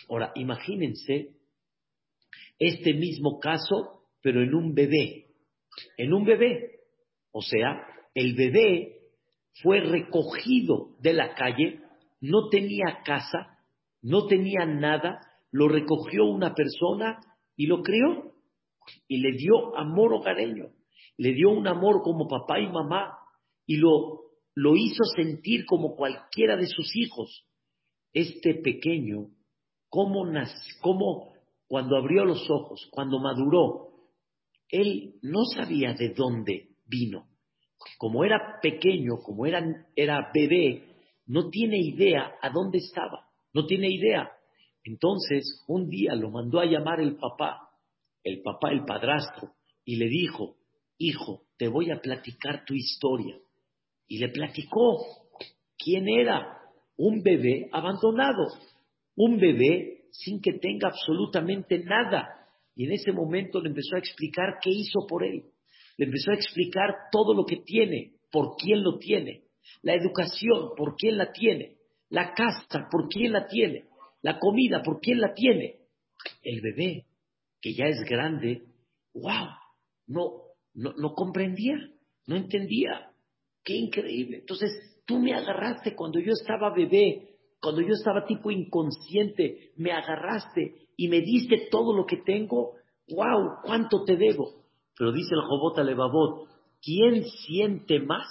Ahora, 0.08 0.32
imagínense 0.36 1.34
este 2.58 2.94
mismo 2.94 3.38
caso, 3.40 4.06
pero 4.22 4.42
en 4.42 4.54
un 4.54 4.74
bebé. 4.74 5.26
En 5.98 6.14
un 6.14 6.24
bebé. 6.24 6.80
O 7.30 7.42
sea, 7.42 7.86
el 8.14 8.34
bebé 8.34 9.00
fue 9.62 9.80
recogido 9.80 10.96
de 11.00 11.12
la 11.12 11.34
calle, 11.34 11.80
no 12.22 12.48
tenía 12.48 13.02
casa, 13.04 13.58
no 14.00 14.26
tenía 14.26 14.64
nada, 14.64 15.20
lo 15.52 15.68
recogió 15.68 16.24
una 16.24 16.54
persona 16.54 17.20
y 17.54 17.66
lo 17.66 17.82
crió 17.82 18.32
y 19.08 19.18
le 19.18 19.36
dio 19.36 19.76
amor 19.76 20.14
hogareño, 20.14 20.70
le 21.18 21.34
dio 21.34 21.50
un 21.50 21.66
amor 21.66 22.00
como 22.02 22.26
papá 22.26 22.58
y 22.60 22.68
mamá 22.68 23.18
y 23.66 23.76
lo, 23.76 24.20
lo 24.54 24.76
hizo 24.76 25.04
sentir 25.16 25.64
como 25.66 25.96
cualquiera 25.96 26.56
de 26.56 26.66
sus 26.66 26.94
hijos. 26.96 27.46
Este 28.12 28.54
pequeño, 28.54 29.28
¿cómo, 29.88 30.24
cómo 30.80 31.34
cuando 31.66 31.96
abrió 31.96 32.24
los 32.24 32.48
ojos, 32.50 32.86
cuando 32.90 33.18
maduró, 33.18 33.94
él 34.68 35.14
no 35.22 35.44
sabía 35.44 35.94
de 35.94 36.10
dónde 36.10 36.68
vino. 36.86 37.26
Como 37.98 38.24
era 38.24 38.58
pequeño, 38.62 39.18
como 39.22 39.46
era, 39.46 39.62
era 39.94 40.30
bebé, 40.32 40.84
no 41.26 41.48
tiene 41.50 41.78
idea 41.78 42.34
a 42.40 42.50
dónde 42.50 42.78
estaba, 42.78 43.28
no 43.52 43.66
tiene 43.66 43.88
idea. 43.90 44.30
Entonces, 44.84 45.64
un 45.66 45.88
día 45.88 46.14
lo 46.14 46.30
mandó 46.30 46.60
a 46.60 46.66
llamar 46.66 47.00
el 47.00 47.16
papá, 47.16 47.70
el 48.22 48.42
papá, 48.42 48.70
el 48.70 48.84
padrastro, 48.84 49.52
y 49.84 49.96
le 49.96 50.08
dijo, 50.08 50.56
hijo, 50.98 51.42
te 51.56 51.68
voy 51.68 51.90
a 51.90 52.00
platicar 52.00 52.64
tu 52.64 52.74
historia. 52.74 53.36
Y 54.06 54.18
le 54.18 54.28
platicó 54.28 54.98
quién 55.76 56.08
era 56.08 56.58
un 56.96 57.22
bebé 57.22 57.68
abandonado, 57.72 58.46
un 59.16 59.38
bebé 59.38 60.04
sin 60.10 60.40
que 60.40 60.54
tenga 60.54 60.88
absolutamente 60.88 61.78
nada. 61.80 62.28
Y 62.76 62.86
en 62.86 62.92
ese 62.92 63.12
momento 63.12 63.60
le 63.60 63.68
empezó 63.68 63.96
a 63.96 63.98
explicar 63.98 64.58
qué 64.62 64.70
hizo 64.70 65.06
por 65.08 65.24
él. 65.24 65.44
Le 65.96 66.06
empezó 66.06 66.30
a 66.30 66.34
explicar 66.34 66.94
todo 67.10 67.34
lo 67.34 67.44
que 67.44 67.58
tiene, 67.64 68.14
por 68.30 68.56
quién 68.56 68.82
lo 68.82 68.98
tiene. 68.98 69.44
La 69.82 69.94
educación, 69.94 70.70
por 70.76 70.96
quién 70.96 71.18
la 71.18 71.32
tiene. 71.32 71.76
La 72.10 72.32
casa, 72.34 72.88
por 72.90 73.08
quién 73.08 73.32
la 73.32 73.46
tiene. 73.46 73.84
La 74.22 74.38
comida, 74.38 74.82
por 74.82 75.00
quién 75.00 75.20
la 75.20 75.34
tiene. 75.34 75.76
El 76.42 76.60
bebé, 76.60 77.06
que 77.60 77.74
ya 77.74 77.86
es 77.86 78.00
grande, 78.08 78.62
wow, 79.14 79.48
no, 80.06 80.32
no, 80.74 80.92
no 80.96 81.14
comprendía, 81.14 81.76
no 82.26 82.36
entendía. 82.36 83.10
Qué 83.64 83.74
increíble. 83.74 84.38
Entonces, 84.38 84.70
tú 85.06 85.18
me 85.18 85.34
agarraste 85.34 85.94
cuando 85.94 86.20
yo 86.20 86.32
estaba 86.32 86.74
bebé, 86.74 87.36
cuando 87.60 87.80
yo 87.80 87.94
estaba 87.94 88.26
tipo 88.26 88.50
inconsciente, 88.50 89.72
me 89.76 89.90
agarraste 89.90 90.88
y 90.96 91.08
me 91.08 91.20
diste 91.20 91.68
todo 91.70 91.96
lo 91.96 92.04
que 92.04 92.18
tengo. 92.18 92.74
¡Wow! 93.08 93.62
¿Cuánto 93.64 94.04
te 94.04 94.16
debo? 94.16 94.64
Pero 94.96 95.12
dice 95.12 95.34
el 95.34 95.40
Jobot 95.40 95.78
Alevabot, 95.78 96.48
¿quién 96.82 97.24
siente 97.24 98.00
más? 98.00 98.28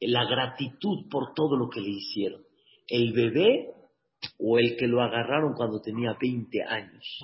La 0.00 0.24
gratitud 0.24 1.08
por 1.10 1.32
todo 1.34 1.56
lo 1.56 1.68
que 1.68 1.80
le 1.80 1.90
hicieron. 1.90 2.42
¿El 2.88 3.12
bebé 3.12 3.72
o 4.38 4.58
el 4.58 4.76
que 4.76 4.88
lo 4.88 5.00
agarraron 5.00 5.54
cuando 5.54 5.80
tenía 5.80 6.16
20 6.20 6.62
años? 6.64 7.20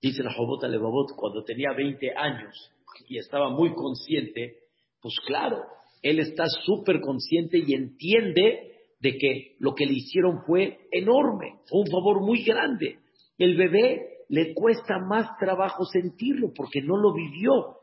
Dice 0.00 0.22
el 0.22 0.32
Jobot 0.32 0.62
Alevabot, 0.64 1.12
cuando 1.16 1.42
tenía 1.42 1.72
20 1.72 2.16
años 2.16 2.70
y 3.08 3.18
estaba 3.18 3.50
muy 3.50 3.74
consciente, 3.74 4.62
pues 5.02 5.14
claro, 5.26 5.64
él 6.00 6.20
está 6.20 6.44
súper 6.64 7.00
consciente 7.00 7.58
y 7.58 7.74
entiende 7.74 8.72
de 9.00 9.18
que 9.18 9.56
lo 9.58 9.74
que 9.74 9.84
le 9.84 9.94
hicieron 9.94 10.44
fue 10.46 10.88
enorme, 10.92 11.58
fue 11.68 11.80
un 11.80 11.90
favor 11.90 12.20
muy 12.24 12.44
grande. 12.44 13.00
El 13.36 13.56
bebé 13.56 14.24
le 14.28 14.54
cuesta 14.54 14.98
más 14.98 15.36
trabajo 15.38 15.84
sentirlo 15.84 16.52
porque 16.54 16.80
no 16.80 16.96
lo 16.96 17.12
vivió. 17.12 17.78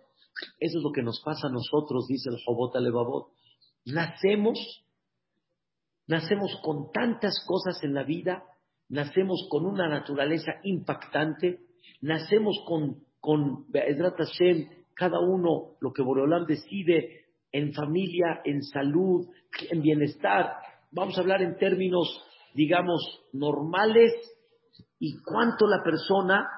Eso 0.60 0.78
es 0.78 0.84
lo 0.84 0.92
que 0.92 1.04
nos 1.04 1.22
pasa 1.24 1.48
a 1.48 1.52
nosotros, 1.52 2.08
dice 2.08 2.30
el 2.30 2.38
Jobot 2.46 2.76
Alevabot. 2.76 3.28
Nacemos, 3.86 4.86
nacemos 6.08 6.58
con 6.64 6.92
tantas 6.94 7.44
cosas 7.46 7.84
en 7.84 7.94
la 7.94 8.04
vida, 8.04 8.44
nacemos 8.88 9.46
con 9.50 9.66
una 9.66 9.90
naturaleza 9.90 10.54
impactante, 10.64 11.60
nacemos 12.02 12.64
con, 12.66 13.04
con 13.20 13.66
Hashem, 13.74 14.70
cada 15.00 15.20
uno 15.22 15.78
lo 15.80 15.94
que 15.94 16.04
Boreolam 16.04 16.46
decide 16.46 17.22
en 17.54 17.74
familia, 17.74 18.42
en 18.44 18.62
salud, 18.62 19.28
en 19.72 19.82
bienestar. 19.82 20.58
Vamos 20.92 21.18
a 21.18 21.22
hablar 21.22 21.42
en 21.42 21.58
términos, 21.58 22.22
digamos, 22.54 23.02
normales 23.32 24.12
y 25.00 25.16
cuánto 25.22 25.68
la 25.68 25.82
persona, 25.84 26.50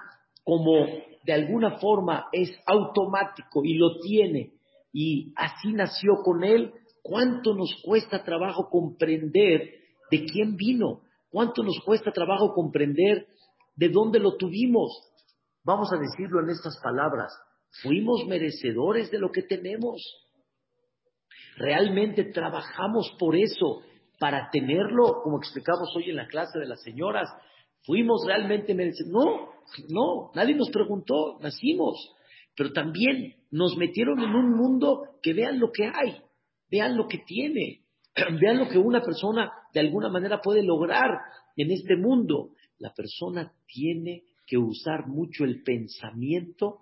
como 0.44 0.88
de 1.24 1.34
alguna 1.34 1.78
forma 1.78 2.30
es 2.32 2.50
automático 2.66 3.62
y 3.64 3.76
lo 3.76 4.00
tiene 4.00 4.54
y 4.92 5.34
así 5.36 5.72
nació 5.72 6.16
con 6.24 6.44
él, 6.44 6.74
cuánto 7.04 7.54
nos 7.54 7.70
cuesta 7.86 8.24
trabajo 8.24 8.70
comprender 8.72 9.76
de 10.10 10.26
quién 10.26 10.56
vino, 10.56 11.02
cuánto 11.30 11.62
nos 11.62 11.80
cuesta 11.86 12.12
trabajo 12.12 12.54
comprender 12.56 13.28
de 13.76 13.90
dónde 13.90 14.20
lo 14.20 14.36
tuvimos. 14.36 14.92
Vamos 15.64 15.94
a 15.94 15.98
decirlo 15.98 16.42
en 16.42 16.50
estas 16.50 16.80
palabras, 16.82 17.32
fuimos 17.82 18.26
merecedores 18.28 19.12
de 19.12 19.20
lo 19.20 19.32
que 19.32 19.44
tenemos. 19.44 20.02
Realmente 21.58 22.26
trabajamos 22.26 23.16
por 23.20 23.36
eso, 23.36 23.82
para 24.20 24.50
tenerlo, 24.52 25.22
como 25.24 25.40
explicamos 25.40 25.90
hoy 25.96 26.10
en 26.10 26.16
la 26.16 26.28
clase 26.28 26.60
de 26.60 26.68
las 26.68 26.82
señoras. 26.82 27.30
Fuimos 27.84 28.24
realmente 28.26 28.74
merecedores. 28.74 29.12
No, 29.12 29.50
no, 29.90 30.32
nadie 30.36 30.56
nos 30.56 30.70
preguntó, 30.70 31.40
nacimos. 31.42 32.14
Pero 32.56 32.72
también 32.74 33.36
nos 33.50 33.78
metieron 33.78 34.20
en 34.20 34.30
un 34.30 34.52
mundo 34.52 35.04
que 35.22 35.34
vean 35.34 35.60
lo 35.60 35.72
que 35.72 35.86
hay, 35.86 36.22
vean 36.70 36.98
lo 36.98 37.08
que 37.08 37.20
tiene, 37.20 37.82
vean 38.42 38.58
lo 38.58 38.70
que 38.70 38.78
una 38.78 39.02
persona 39.02 39.52
de 39.74 39.80
alguna 39.80 40.10
manera 40.10 40.42
puede 40.42 40.64
lograr 40.64 41.10
en 41.56 41.72
este 41.72 41.96
mundo. 41.96 42.52
La 42.78 42.94
persona 42.94 43.54
tiene 43.66 44.24
que 44.46 44.58
usar 44.58 45.08
mucho 45.08 45.46
el 45.46 45.64
pensamiento 45.64 46.80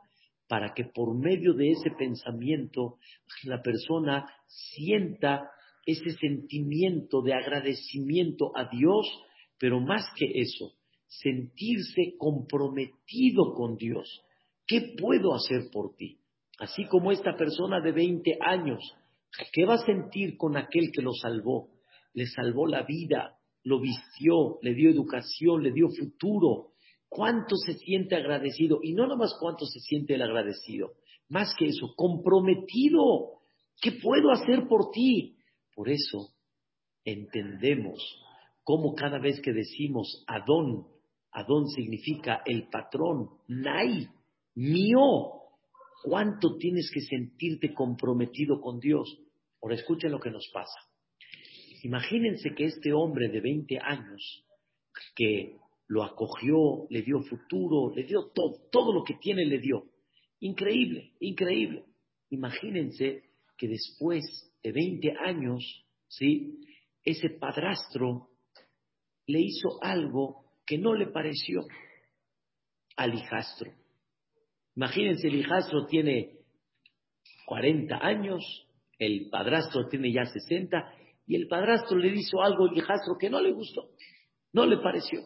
para 0.49 0.73
que 0.73 0.83
por 0.83 1.15
medio 1.15 1.53
de 1.53 1.69
ese 1.69 1.91
pensamiento 1.91 2.97
la 3.43 3.61
persona 3.61 4.25
sienta 4.47 5.47
ese 5.85 6.09
sentimiento 6.19 7.21
de 7.21 7.33
agradecimiento 7.33 8.51
a 8.55 8.67
Dios, 8.67 9.07
pero 9.59 9.79
más 9.79 10.03
que 10.17 10.25
eso, 10.41 10.73
sentirse 11.07 12.15
comprometido 12.17 13.53
con 13.53 13.77
Dios. 13.77 14.21
¿Qué 14.65 14.95
puedo 14.99 15.35
hacer 15.35 15.69
por 15.71 15.95
ti? 15.95 16.17
Así 16.59 16.85
como 16.85 17.11
esta 17.11 17.37
persona 17.37 17.79
de 17.79 17.91
20 17.91 18.39
años, 18.41 18.79
¿qué 19.53 19.65
va 19.65 19.75
a 19.75 19.85
sentir 19.85 20.35
con 20.35 20.57
aquel 20.57 20.91
que 20.91 21.01
lo 21.01 21.13
salvó? 21.13 21.69
Le 22.13 22.25
salvó 22.25 22.67
la 22.67 22.83
vida, 22.83 23.37
lo 23.63 23.79
vistió, 23.79 24.57
le 24.63 24.73
dio 24.73 24.89
educación, 24.89 25.63
le 25.63 25.71
dio 25.71 25.89
futuro. 25.89 26.71
¿Cuánto 27.09 27.55
se 27.55 27.73
siente 27.73 28.15
agradecido? 28.15 28.79
Y 28.83 28.93
no 28.93 29.03
nada 29.03 29.15
más 29.15 29.35
cuánto 29.39 29.65
se 29.65 29.79
siente 29.79 30.13
el 30.13 30.21
agradecido, 30.21 30.93
más 31.27 31.53
que 31.57 31.65
eso, 31.65 31.93
comprometido. 31.95 33.39
¿Qué 33.81 33.93
puedo 33.93 34.31
hacer 34.31 34.67
por 34.67 34.91
ti? 34.91 35.37
Por 35.73 35.89
eso 35.89 36.33
entendemos 37.03 37.99
cómo 38.63 38.93
cada 38.93 39.19
vez 39.19 39.41
que 39.41 39.53
decimos 39.53 40.23
Adón, 40.27 40.87
Adón 41.31 41.67
significa 41.69 42.41
el 42.45 42.67
patrón, 42.69 43.29
Nai, 43.47 44.07
mío, 44.55 45.39
cuánto 46.03 46.57
tienes 46.57 46.91
que 46.93 47.01
sentirte 47.01 47.73
comprometido 47.73 48.59
con 48.61 48.79
Dios. 48.79 49.17
Ahora 49.61 49.75
escuchen 49.75 50.11
lo 50.11 50.19
que 50.19 50.31
nos 50.31 50.47
pasa. 50.53 50.79
Imagínense 51.83 52.53
que 52.55 52.65
este 52.65 52.93
hombre 52.93 53.29
de 53.29 53.39
20 53.39 53.79
años, 53.79 54.45
que 55.15 55.57
lo 55.89 56.03
acogió, 56.03 56.85
le 56.89 57.01
dio 57.01 57.19
futuro, 57.21 57.93
le 57.93 58.03
dio 58.03 58.29
todo, 58.33 58.69
todo 58.71 58.93
lo 58.93 59.03
que 59.03 59.15
tiene 59.15 59.43
le 59.45 59.57
dio. 59.57 59.85
Increíble, 60.39 61.13
increíble. 61.19 61.83
Imagínense 62.29 63.23
que 63.57 63.67
después 63.67 64.23
de 64.63 64.71
20 64.71 65.13
años, 65.25 65.63
¿sí? 66.07 66.59
Ese 67.03 67.31
padrastro 67.31 68.29
le 69.25 69.41
hizo 69.41 69.83
algo 69.83 70.45
que 70.65 70.77
no 70.77 70.93
le 70.93 71.07
pareció 71.07 71.65
al 72.95 73.15
hijastro. 73.15 73.71
Imagínense, 74.75 75.27
el 75.27 75.37
hijastro 75.37 75.87
tiene 75.87 76.37
40 77.47 77.97
años, 77.97 78.43
el 78.99 79.27
padrastro 79.31 79.87
tiene 79.89 80.13
ya 80.13 80.25
60, 80.25 80.93
y 81.25 81.35
el 81.35 81.47
padrastro 81.47 81.97
le 81.97 82.09
hizo 82.09 82.43
algo 82.43 82.67
al 82.67 82.77
hijastro 82.77 83.17
que 83.19 83.29
no 83.29 83.41
le 83.41 83.53
gustó, 83.53 83.89
no 84.53 84.67
le 84.67 84.77
pareció. 84.77 85.21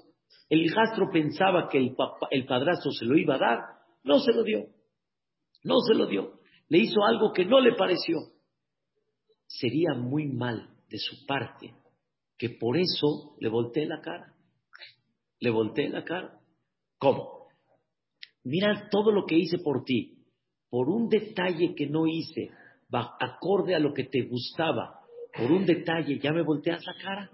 El 0.49 0.61
hijastro 0.61 1.09
pensaba 1.11 1.69
que 1.69 1.77
el, 1.77 2.45
padrastro 2.45 2.91
se 2.91 3.05
lo 3.05 3.17
iba 3.17 3.35
a 3.35 3.39
dar, 3.39 3.59
no 4.03 4.19
se 4.19 4.33
lo 4.33 4.43
dio, 4.43 4.67
no 5.63 5.79
se 5.79 5.93
lo 5.93 6.05
dio. 6.07 6.39
Le 6.69 6.79
hizo 6.79 7.03
algo 7.03 7.31
que 7.33 7.45
no 7.45 7.59
le 7.59 7.73
pareció. 7.73 8.17
Sería 9.47 9.93
muy 9.95 10.27
mal 10.27 10.69
de 10.89 10.97
su 10.97 11.25
parte 11.25 11.73
que 12.37 12.49
por 12.49 12.77
eso 12.77 13.35
le 13.39 13.49
volteé 13.49 13.85
la 13.85 14.01
cara. 14.01 14.33
Le 15.39 15.49
volteé 15.49 15.89
la 15.89 16.03
cara. 16.03 16.39
¿Cómo? 16.97 17.47
Mira 18.43 18.89
todo 18.89 19.11
lo 19.11 19.25
que 19.25 19.37
hice 19.37 19.59
por 19.59 19.83
ti. 19.83 20.25
Por 20.69 20.89
un 20.89 21.07
detalle 21.07 21.75
que 21.75 21.87
no 21.87 22.07
hice, 22.07 22.49
acorde 22.91 23.75
a 23.75 23.79
lo 23.79 23.93
que 23.93 24.05
te 24.05 24.23
gustaba, 24.23 24.99
por 25.35 25.51
un 25.51 25.65
detalle, 25.65 26.19
ya 26.19 26.31
me 26.31 26.43
volteas 26.43 26.85
la 26.85 26.93
cara. 26.95 27.31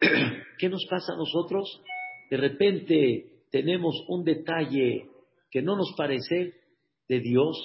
¿Qué 0.58 0.68
nos 0.68 0.84
pasa 0.88 1.12
a 1.12 1.16
nosotros? 1.16 1.82
De 2.30 2.36
repente 2.36 3.42
tenemos 3.50 4.04
un 4.08 4.24
detalle 4.24 5.08
que 5.50 5.62
no 5.62 5.76
nos 5.76 5.94
parece 5.96 6.54
de 7.08 7.20
Dios, 7.20 7.56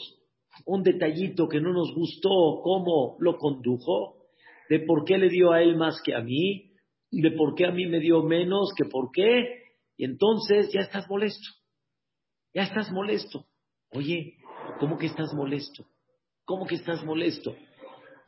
un 0.65 0.83
detallito 0.83 1.47
que 1.47 1.59
no 1.59 1.73
nos 1.73 1.93
gustó, 1.93 2.61
cómo 2.63 3.17
lo 3.19 3.37
condujo, 3.37 4.27
de 4.69 4.79
por 4.79 5.03
qué 5.03 5.17
le 5.17 5.29
dio 5.29 5.51
a 5.51 5.61
él 5.61 5.75
más 5.75 6.01
que 6.03 6.15
a 6.15 6.21
mí, 6.21 6.71
de 7.11 7.31
por 7.31 7.55
qué 7.55 7.65
a 7.65 7.71
mí 7.71 7.85
me 7.85 7.99
dio 7.99 8.23
menos 8.23 8.69
que 8.75 8.85
por 8.85 9.11
qué, 9.11 9.63
y 9.97 10.05
entonces 10.05 10.71
ya 10.73 10.81
estás 10.81 11.07
molesto, 11.09 11.47
ya 12.53 12.63
estás 12.63 12.91
molesto. 12.91 13.45
Oye, 13.91 14.37
¿cómo 14.79 14.97
que 14.97 15.07
estás 15.07 15.33
molesto? 15.33 15.85
¿Cómo 16.45 16.65
que 16.65 16.75
estás 16.75 17.03
molesto? 17.03 17.55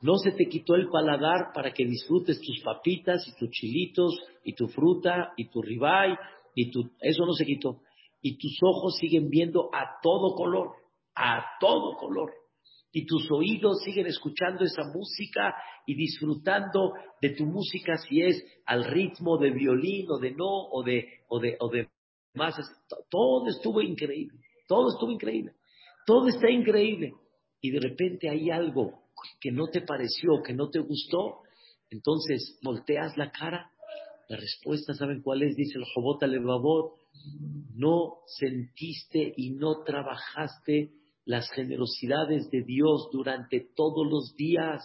No 0.05 0.17
se 0.17 0.33
te 0.33 0.45
quitó 0.45 0.75
el 0.75 0.87
paladar 0.87 1.51
para 1.51 1.73
que 1.73 1.83
disfrutes 1.83 2.39
tus 2.39 2.61
papitas 2.61 3.27
y 3.27 3.35
tus 3.39 3.49
chilitos 3.49 4.15
y 4.43 4.53
tu 4.53 4.67
fruta 4.67 5.33
y 5.35 5.49
tu 5.49 5.63
ribeye 5.63 6.15
y 6.53 6.69
tu... 6.69 6.91
Eso 6.99 7.25
no 7.25 7.33
se 7.33 7.43
quitó. 7.43 7.81
Y 8.21 8.37
tus 8.37 8.55
ojos 8.61 8.97
siguen 8.97 9.31
viendo 9.31 9.67
a 9.73 9.99
todo 10.03 10.35
color, 10.35 10.73
a 11.15 11.43
todo 11.59 11.97
color. 11.97 12.31
Y 12.91 13.07
tus 13.07 13.31
oídos 13.31 13.81
siguen 13.83 14.05
escuchando 14.05 14.63
esa 14.63 14.83
música 14.93 15.55
y 15.87 15.95
disfrutando 15.95 16.93
de 17.19 17.31
tu 17.31 17.47
música 17.47 17.97
si 17.97 18.21
es 18.21 18.45
al 18.67 18.83
ritmo 18.83 19.39
de 19.39 19.49
violín 19.49 20.05
o 20.11 20.19
de 20.19 20.35
no 20.35 20.67
o 20.71 20.83
de, 20.83 21.07
o 21.29 21.39
de, 21.39 21.57
o 21.59 21.67
de 21.67 21.89
más. 22.35 22.53
Todo 23.09 23.47
estuvo 23.47 23.81
increíble. 23.81 24.37
Todo 24.67 24.89
estuvo 24.89 25.09
increíble. 25.09 25.53
Todo 26.05 26.27
está 26.27 26.51
increíble. 26.51 27.15
Y 27.59 27.71
de 27.71 27.79
repente 27.79 28.29
hay 28.29 28.51
algo 28.51 29.04
que 29.39 29.51
no 29.51 29.67
te 29.67 29.81
pareció, 29.81 30.41
que 30.43 30.53
no 30.53 30.69
te 30.69 30.79
gustó, 30.79 31.41
entonces 31.89 32.59
volteas 32.63 33.17
la 33.17 33.31
cara. 33.31 33.71
La 34.27 34.37
respuesta, 34.37 34.93
¿saben 34.93 35.21
cuál 35.21 35.43
es? 35.43 35.55
Dice 35.55 35.77
el 35.77 35.85
Jobot 35.93 36.23
Alevabot, 36.23 36.95
no 37.75 38.17
sentiste 38.25 39.33
y 39.37 39.51
no 39.51 39.83
trabajaste 39.83 40.91
las 41.25 41.49
generosidades 41.51 42.49
de 42.49 42.63
Dios 42.63 43.09
durante 43.11 43.67
todos 43.75 44.07
los 44.07 44.35
días. 44.35 44.83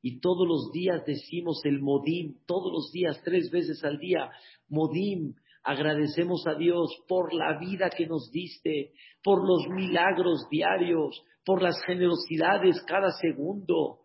Y 0.00 0.18
todos 0.20 0.48
los 0.48 0.72
días 0.72 1.04
decimos 1.06 1.60
el 1.64 1.80
modim, 1.80 2.38
todos 2.46 2.72
los 2.72 2.90
días, 2.90 3.20
tres 3.24 3.50
veces 3.50 3.84
al 3.84 3.98
día, 3.98 4.30
modim, 4.68 5.34
agradecemos 5.64 6.46
a 6.46 6.54
Dios 6.54 6.90
por 7.08 7.32
la 7.32 7.58
vida 7.58 7.90
que 7.90 8.06
nos 8.06 8.30
diste, 8.30 8.92
por 9.22 9.46
los 9.46 9.68
milagros 9.68 10.46
diarios, 10.50 11.22
por 11.44 11.62
las 11.62 11.82
generosidades 11.84 12.82
cada 12.86 13.12
segundo. 13.12 14.00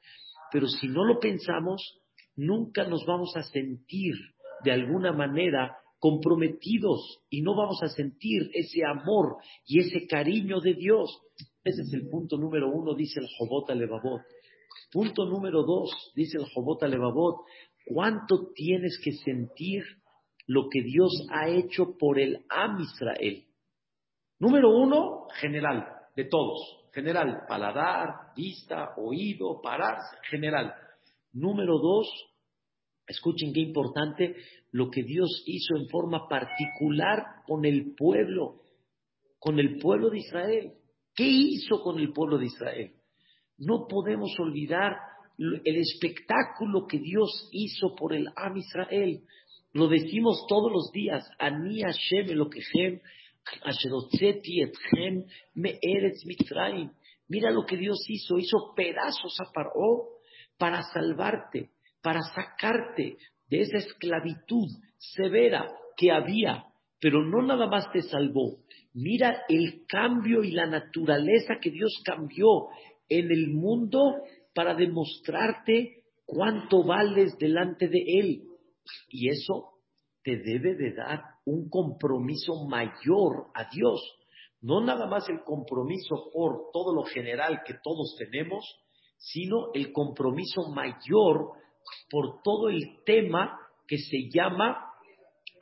Pero 0.51 0.67
si 0.67 0.87
no 0.87 1.05
lo 1.05 1.19
pensamos, 1.19 1.99
nunca 2.35 2.85
nos 2.85 3.05
vamos 3.05 3.35
a 3.35 3.43
sentir 3.43 4.13
de 4.63 4.71
alguna 4.71 5.11
manera 5.11 5.77
comprometidos 5.99 7.19
y 7.29 7.41
no 7.41 7.55
vamos 7.55 7.81
a 7.81 7.89
sentir 7.89 8.49
ese 8.53 8.85
amor 8.85 9.37
y 9.65 9.79
ese 9.79 10.05
cariño 10.07 10.59
de 10.59 10.75
Dios. 10.75 11.21
Ese 11.63 11.81
es 11.81 11.93
el 11.93 12.07
punto 12.07 12.37
número 12.37 12.69
uno, 12.71 12.93
dice 12.93 13.19
el 13.19 13.27
Jobot 13.37 13.69
Alevabot. 13.69 14.21
Punto 14.91 15.25
número 15.25 15.63
dos, 15.63 15.91
dice 16.15 16.37
el 16.37 16.45
Jobot 16.53 16.81
Alevabot, 16.83 17.41
¿cuánto 17.85 18.51
tienes 18.53 18.99
que 19.03 19.13
sentir 19.13 19.83
lo 20.47 20.69
que 20.69 20.81
Dios 20.81 21.27
ha 21.29 21.49
hecho 21.49 21.95
por 21.97 22.19
el 22.19 22.43
Am 22.49 22.79
Israel? 22.79 23.45
Número 24.39 24.69
uno, 24.69 25.27
general, 25.39 25.85
de 26.15 26.25
todos 26.25 26.77
general, 26.97 27.45
paladar, 27.47 28.33
vista, 28.35 28.95
oído, 28.97 29.61
pararse, 29.61 30.17
general. 30.31 30.73
Número 31.31 31.77
dos, 31.77 32.07
escuchen 33.05 33.53
qué 33.53 33.59
importante 33.59 34.35
lo 34.71 34.89
que 34.89 35.03
Dios 35.03 35.43
hizo 35.45 35.75
en 35.75 35.87
forma 35.89 36.27
particular 36.27 37.43
con 37.45 37.65
el 37.65 37.93
pueblo, 37.95 38.61
con 39.37 39.59
el 39.59 39.77
pueblo 39.77 40.09
de 40.09 40.17
Israel. 40.17 40.73
¿Qué 41.13 41.27
hizo 41.27 41.83
con 41.83 41.99
el 41.99 42.11
pueblo 42.13 42.39
de 42.39 42.45
Israel? 42.45 42.93
No 43.59 43.85
podemos 43.87 44.31
olvidar 44.39 44.97
el 45.37 45.77
espectáculo 45.77 46.87
que 46.87 46.97
Dios 46.97 47.47
hizo 47.51 47.93
por 47.95 48.15
el 48.15 48.27
Am 48.35 48.57
Israel. 48.57 49.21
Lo 49.77 49.87
decimos 49.87 50.43
todos 50.49 50.71
los 50.71 50.91
días, 50.91 51.29
Ani 51.37 51.81
Hashem 51.81 52.31
Elokehem 52.31 52.99
Mira 57.27 57.51
lo 57.51 57.63
que 57.63 57.77
Dios 57.77 57.99
hizo, 58.07 58.39
hizo 58.39 58.73
pedazos 58.75 59.37
a 59.39 59.51
Paró 59.53 60.17
para 60.57 60.81
salvarte, 60.81 61.69
para 62.01 62.21
sacarte 62.23 63.17
de 63.51 63.61
esa 63.61 63.77
esclavitud 63.77 64.67
severa 64.97 65.71
que 65.95 66.11
había, 66.11 66.63
pero 66.99 67.23
no 67.23 67.43
nada 67.45 67.67
más 67.67 67.91
te 67.91 68.01
salvó. 68.01 68.57
Mira 68.95 69.43
el 69.47 69.85
cambio 69.87 70.43
y 70.43 70.53
la 70.53 70.65
naturaleza 70.65 71.59
que 71.61 71.69
Dios 71.69 72.01
cambió 72.03 72.69
en 73.09 73.31
el 73.31 73.51
mundo 73.51 74.23
para 74.55 74.73
demostrarte 74.73 76.01
cuánto 76.25 76.83
vales 76.83 77.37
delante 77.37 77.87
de 77.87 78.03
Él. 78.19 78.47
Y 79.09 79.29
eso 79.29 79.77
te 80.23 80.37
debe 80.37 80.75
de 80.75 80.93
dar 80.93 81.21
un 81.45 81.69
compromiso 81.69 82.65
mayor 82.67 83.47
a 83.53 83.69
Dios. 83.71 84.01
No 84.61 84.81
nada 84.81 85.07
más 85.07 85.29
el 85.29 85.41
compromiso 85.43 86.29
por 86.33 86.71
todo 86.73 86.93
lo 86.93 87.03
general 87.03 87.61
que 87.65 87.75
todos 87.83 88.15
tenemos, 88.17 88.65
sino 89.17 89.71
el 89.73 89.91
compromiso 89.91 90.69
mayor 90.73 91.51
por 92.09 92.41
todo 92.43 92.69
el 92.69 93.03
tema 93.05 93.57
que 93.87 93.97
se 93.97 94.29
llama 94.29 94.77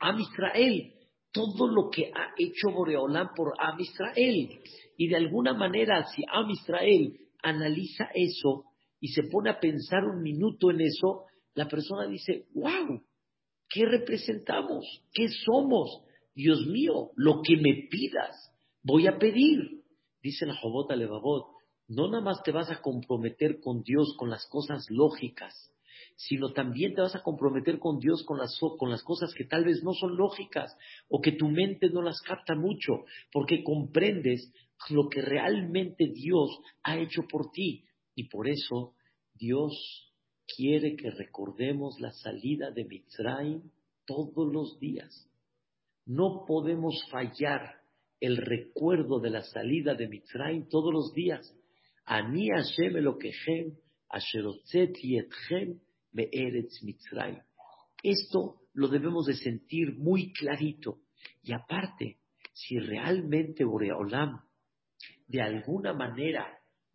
Am 0.00 0.18
Israel, 0.18 0.92
todo 1.32 1.68
lo 1.68 1.88
que 1.90 2.10
ha 2.12 2.34
hecho 2.36 2.70
Boreolán 2.74 3.28
por 3.36 3.54
Am 3.58 3.78
Israel. 3.78 4.60
Y 4.96 5.08
de 5.08 5.16
alguna 5.16 5.52
manera, 5.54 6.04
si 6.04 6.22
Am 6.28 6.50
Israel 6.50 7.18
analiza 7.42 8.08
eso 8.14 8.64
y 9.00 9.08
se 9.08 9.24
pone 9.24 9.50
a 9.50 9.60
pensar 9.60 10.04
un 10.04 10.22
minuto 10.22 10.70
en 10.70 10.80
eso, 10.80 11.24
la 11.54 11.68
persona 11.68 12.06
dice, 12.06 12.46
wow, 12.54 13.00
¿qué 13.76 13.84
representamos? 13.84 14.86
¿Qué 15.12 15.28
somos? 15.44 16.02
Dios 16.34 16.66
mío, 16.66 17.10
lo 17.14 17.42
que 17.42 17.58
me 17.58 17.88
pidas, 17.90 18.50
voy 18.82 19.06
a 19.06 19.18
pedir. 19.18 19.82
Dice 20.22 20.46
la 20.46 20.56
Jobot 20.56 20.90
Levavot, 20.90 21.48
no 21.88 22.08
nada 22.08 22.24
más 22.24 22.42
te 22.42 22.52
vas 22.52 22.70
a 22.70 22.80
comprometer 22.80 23.60
con 23.60 23.82
Dios 23.82 24.16
con 24.18 24.30
las 24.30 24.46
cosas 24.46 24.86
lógicas, 24.88 25.52
sino 26.16 26.54
también 26.54 26.94
te 26.94 27.02
vas 27.02 27.14
a 27.16 27.22
comprometer 27.22 27.78
con 27.78 27.98
Dios 27.98 28.24
con 28.24 28.38
las, 28.38 28.58
con 28.78 28.90
las 28.90 29.02
cosas 29.02 29.34
que 29.34 29.44
tal 29.44 29.64
vez 29.64 29.82
no 29.84 29.92
son 29.92 30.16
lógicas 30.16 30.74
o 31.08 31.20
que 31.20 31.32
tu 31.32 31.48
mente 31.48 31.90
no 31.90 32.00
las 32.00 32.22
capta 32.22 32.54
mucho, 32.54 33.04
porque 33.30 33.62
comprendes 33.62 34.54
lo 34.88 35.10
que 35.10 35.20
realmente 35.20 36.06
Dios 36.06 36.48
ha 36.82 36.96
hecho 36.96 37.26
por 37.28 37.50
ti. 37.50 37.84
Y 38.14 38.28
por 38.30 38.48
eso 38.48 38.94
Dios 39.34 40.05
quiere 40.46 40.96
que 40.96 41.10
recordemos 41.10 42.00
la 42.00 42.12
salida 42.12 42.70
de 42.70 42.84
Mitzrayim 42.84 43.70
todos 44.06 44.52
los 44.52 44.78
días. 44.78 45.28
No 46.04 46.44
podemos 46.46 46.94
fallar 47.10 47.80
el 48.20 48.36
recuerdo 48.36 49.20
de 49.20 49.30
la 49.30 49.42
salida 49.42 49.94
de 49.94 50.08
Mitzrayim 50.08 50.68
todos 50.68 50.92
los 50.92 51.12
días. 51.12 51.54
Ani 52.04 52.48
Hashem 52.48 52.94
Asherotzet 54.08 54.94
Yetchem, 55.02 55.80
Mitzrayim. 56.12 57.42
Esto 58.02 58.62
lo 58.74 58.88
debemos 58.88 59.26
de 59.26 59.34
sentir 59.34 59.96
muy 59.98 60.32
clarito. 60.32 61.00
Y 61.42 61.52
aparte, 61.52 62.18
si 62.52 62.78
realmente 62.78 63.64
Boreolam 63.64 64.40
de 65.26 65.42
alguna 65.42 65.92
manera 65.92 66.46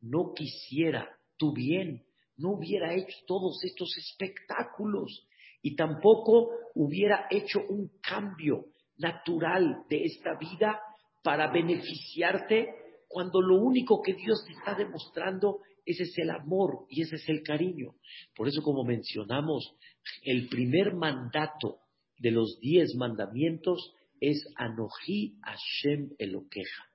no 0.02 0.34
quisiera 0.34 1.18
tu 1.38 1.54
bien, 1.54 2.04
no 2.42 2.54
hubiera 2.54 2.94
hecho 2.94 3.18
todos 3.28 3.64
estos 3.64 3.96
espectáculos 3.98 5.28
y 5.62 5.76
tampoco 5.76 6.50
hubiera 6.76 7.28
hecho 7.30 7.60
un 7.70 7.92
cambio 8.02 8.66
natural 8.98 9.84
de 9.90 10.06
esta 10.06 10.38
vida 10.38 10.80
para 11.24 11.52
beneficiarte 11.52 12.70
cuando 13.08 13.42
lo 13.42 13.62
único 13.62 14.02
que 14.02 14.14
Dios 14.14 14.44
te 14.46 14.54
está 14.54 14.74
demostrando 14.76 15.60
ese 15.86 16.04
es 16.04 16.18
el 16.18 16.30
amor 16.30 16.86
y 16.90 17.02
ese 17.02 17.16
es 17.16 17.28
el 17.28 17.44
cariño. 17.44 17.96
Por 18.36 18.48
eso, 18.48 18.62
como 18.62 18.84
mencionamos, 18.84 19.76
el 20.24 20.48
primer 20.48 20.94
mandato 20.94 21.80
de 22.18 22.32
los 22.32 22.60
diez 22.60 22.96
mandamientos 22.96 23.94
es 24.20 24.48
Anoji 24.56 25.38
Hashem 25.42 26.12
Eloqueja. 26.20 26.86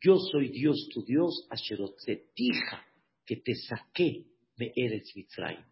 Yo 0.00 0.18
soy 0.18 0.48
Dios 0.48 0.88
tu 0.92 1.04
Dios, 1.04 1.46
Asherotetija, 1.50 2.84
que 3.24 3.36
te 3.36 3.54
saqué 3.54 4.26
de 4.62 4.72
Eretz 4.76 5.16
Mitzrayim. 5.16 5.64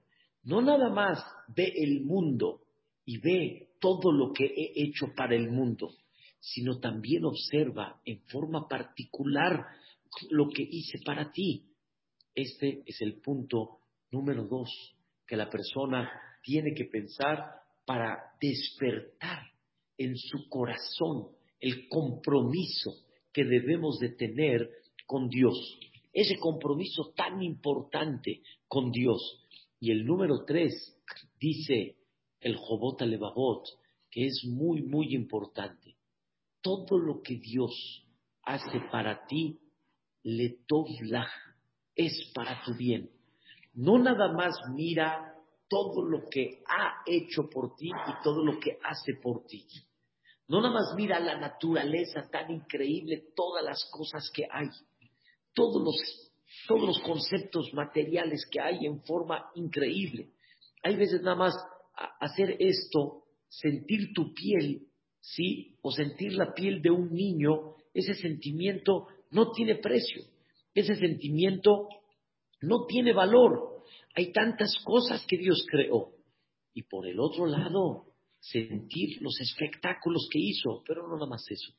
No 0.43 0.61
nada 0.61 0.91
más 0.91 1.23
ve 1.55 1.73
el 1.77 2.01
mundo 2.01 2.63
y 3.05 3.19
ve 3.19 3.69
todo 3.79 4.11
lo 4.13 4.33
que 4.33 4.45
he 4.45 4.83
hecho 4.83 5.13
para 5.15 5.37
el 5.37 5.51
mundo, 5.51 5.95
sino 6.41 6.81
también 6.81 7.25
observa 7.25 8.01
en 8.05 8.21
forma 8.23 8.67
particular 8.67 9.67
lo 10.31 10.49
que 10.49 10.63
hice 10.63 10.99
para 11.05 11.31
ti. 11.31 11.67
Este 12.35 12.83
es 12.87 13.01
el 13.01 13.21
punto 13.21 13.81
número 14.11 14.45
dos 14.45 14.71
que 15.27 15.37
la 15.37 15.49
persona 15.49 16.11
tiene 16.43 16.75
que 16.75 16.87
pensar 16.87 17.45
para 17.85 18.19
despertar 18.41 19.45
en 19.99 20.17
su 20.17 20.49
corazón 20.49 21.29
el 21.61 21.89
compromiso 21.89 22.91
que 23.33 23.45
debemos 23.45 23.99
de 23.99 24.11
tener 24.11 24.71
con 25.07 25.29
Dios. 25.29 25.79
Ese 26.13 26.39
compromiso 26.39 27.13
tan 27.15 27.43
importante 27.43 28.43
con 28.67 28.91
Dios. 28.91 29.47
Y 29.79 29.91
el 29.93 30.05
número 30.05 30.45
tres 30.45 31.01
dice 31.39 31.97
el 32.41 32.57
Jobot 32.57 33.03
Alevabot, 33.03 33.65
que 34.11 34.27
es 34.27 34.45
muy, 34.47 34.83
muy 34.83 35.15
importante. 35.15 35.97
Todo 36.61 36.99
lo 36.99 37.23
que 37.23 37.37
Dios 37.37 38.05
hace 38.43 38.81
para 38.91 39.27
ti, 39.27 39.59
le 40.23 40.59
es 41.95 42.31
para 42.35 42.63
tu 42.65 42.75
bien. 42.75 43.11
No 43.75 43.99
nada 43.99 44.33
más 44.33 44.55
mira 44.75 45.35
todo 45.69 46.03
lo 46.03 46.29
que 46.29 46.63
ha 46.67 47.03
hecho 47.07 47.49
por 47.49 47.77
ti 47.77 47.89
y 47.89 48.23
todo 48.23 48.45
lo 48.45 48.59
que 48.59 48.79
hace 48.83 49.15
por 49.23 49.47
ti. 49.47 49.65
No 50.49 50.61
nada 50.61 50.75
más 50.75 50.95
mira 50.97 51.21
la 51.21 51.39
naturaleza 51.39 52.29
tan 52.29 52.51
increíble, 52.51 53.29
todas 53.37 53.65
las 53.65 53.89
cosas 53.91 54.31
que 54.35 54.47
hay, 54.51 54.69
todos 55.55 55.83
los, 55.83 56.33
todos 56.67 56.87
los 56.87 57.01
conceptos 57.01 57.73
materiales 57.75 58.47
que 58.51 58.61
hay 58.61 58.87
en 58.87 59.03
forma 59.03 59.51
increíble. 59.55 60.31
Hay 60.83 60.97
veces 60.97 61.23
nada 61.23 61.37
más 61.37 61.55
hacer 62.21 62.57
esto, 62.59 63.25
sentir 63.49 64.13
tu 64.15 64.33
piel, 64.33 64.87
¿sí? 65.21 65.77
O 65.83 65.91
sentir 65.91 66.33
la 66.35 66.55
piel 66.55 66.81
de 66.81 66.91
un 66.91 67.13
niño, 67.13 67.77
ese 67.93 68.15
sentimiento 68.15 69.09
no 69.31 69.53
tiene 69.53 69.77
precio. 69.77 70.25
Ese 70.75 70.97
sentimiento 70.97 71.89
no 72.63 72.87
tiene 72.87 73.13
valor. 73.13 73.83
Hay 74.15 74.33
tantas 74.33 74.77
cosas 74.85 75.25
que 75.27 75.37
Dios 75.37 75.65
creó. 75.69 76.13
Y 76.73 76.83
por 76.85 77.07
el 77.07 77.19
otro 77.19 77.47
lado, 77.47 78.07
sentir 78.39 79.21
los 79.21 79.39
espectáculos 79.41 80.29
que 80.31 80.39
hizo, 80.39 80.83
pero 80.87 81.07
no 81.07 81.15
nada 81.15 81.29
más 81.29 81.45
eso, 81.51 81.73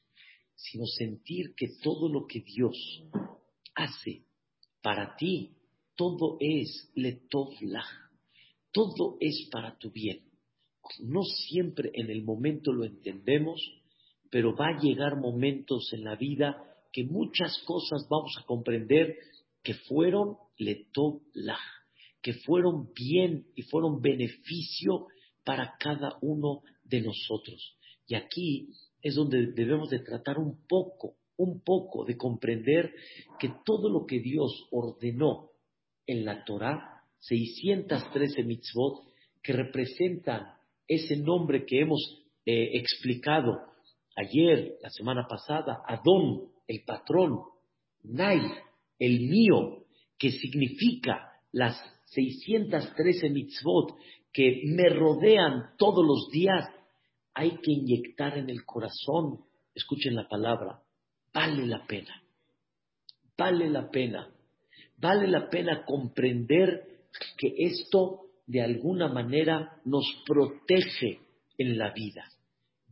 sino 0.55 0.86
sentir 0.86 1.55
que 1.55 1.67
todo 1.81 2.10
lo 2.10 2.27
que 2.27 2.41
Dios 2.41 3.03
hace 3.75 4.25
para 4.81 5.15
ti, 5.15 5.51
todo 5.95 6.38
es 6.39 6.91
letovlah, 6.95 7.86
todo 8.71 9.17
es 9.19 9.47
para 9.51 9.77
tu 9.77 9.91
bien. 9.91 10.21
No 10.99 11.23
siempre 11.23 11.91
en 11.93 12.10
el 12.10 12.23
momento 12.23 12.73
lo 12.73 12.86
entendemos, 12.86 13.62
pero 14.29 14.55
va 14.55 14.69
a 14.69 14.79
llegar 14.81 15.17
momentos 15.17 15.91
en 15.93 16.03
la 16.03 16.15
vida 16.15 16.63
que 16.91 17.03
muchas 17.03 17.57
cosas 17.65 18.07
vamos 18.10 18.36
a 18.39 18.45
comprender 18.45 19.17
que 19.63 19.73
fueron 19.73 20.38
letovlah, 20.57 21.60
que 22.21 22.34
fueron 22.34 22.91
bien 22.93 23.45
y 23.55 23.62
fueron 23.63 24.01
beneficio 24.01 25.07
para 25.43 25.75
cada 25.77 26.17
uno 26.21 26.63
de 26.84 27.01
nosotros. 27.01 27.77
Y 28.07 28.15
aquí 28.15 28.69
es 29.01 29.15
donde 29.15 29.51
debemos 29.53 29.89
de 29.89 29.99
tratar 29.99 30.38
un 30.38 30.65
poco, 30.67 31.15
un 31.41 31.62
poco 31.62 32.06
de 32.06 32.17
comprender 32.17 32.93
que 33.39 33.51
todo 33.65 33.89
lo 33.89 34.06
que 34.06 34.19
Dios 34.19 34.67
ordenó 34.71 35.49
en 36.06 36.23
la 36.23 36.43
Torah, 36.43 37.04
613 37.19 38.43
mitzvot, 38.43 39.04
que 39.41 39.54
representan 39.54 40.54
ese 40.88 41.17
nombre 41.17 41.65
que 41.65 41.82
hemos 41.82 41.99
eh, 42.45 42.77
explicado 42.77 43.58
ayer, 44.15 44.77
la 44.82 44.89
semana 44.89 45.25
pasada, 45.27 45.82
Adón, 45.88 46.51
el 46.67 46.84
patrón, 46.86 47.39
Nai, 48.04 48.39
el 48.99 49.21
mío, 49.21 49.86
que 50.17 50.32
significa 50.32 51.32
las 51.51 51.75
613 52.06 53.30
mitzvot 53.30 53.95
que 54.32 54.62
me 54.65 54.89
rodean 54.89 55.71
todos 55.77 56.06
los 56.06 56.30
días, 56.32 56.69
hay 57.34 57.58
que 57.58 57.71
inyectar 57.71 58.38
en 58.38 58.49
el 58.49 58.63
corazón, 58.63 59.39
escuchen 59.73 60.15
la 60.15 60.27
palabra, 60.27 60.82
vale 61.34 61.65
la 61.65 61.86
pena, 61.86 62.22
vale 63.38 63.70
la 63.70 63.89
pena, 63.89 64.30
vale 64.98 65.28
la 65.28 65.50
pena 65.50 65.84
comprender 65.86 66.88
que 67.38 67.54
esto 67.58 68.22
de 68.46 68.62
alguna 68.62 69.08
manera 69.08 69.80
nos 69.86 70.06
protege 70.26 71.20
en 71.58 71.78
la 71.78 71.91
vida. 71.91 72.26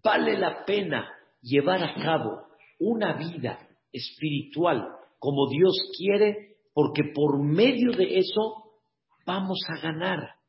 Vale 0.04 0.38
la 0.38 0.64
pena 0.66 1.10
llevar 1.42 1.84
a 1.84 1.96
cabo 1.96 2.48
una 2.80 3.18
vida 3.18 3.60
espiritual 3.92 4.88
como 5.18 5.50
Dios 5.50 5.76
quiere, 5.98 6.58
porque 6.74 7.04
por 7.14 7.44
medio 7.44 7.92
de 7.92 8.20
eso 8.20 8.72
vamos 9.26 9.60
a 9.68 9.82
ganar 9.82 10.40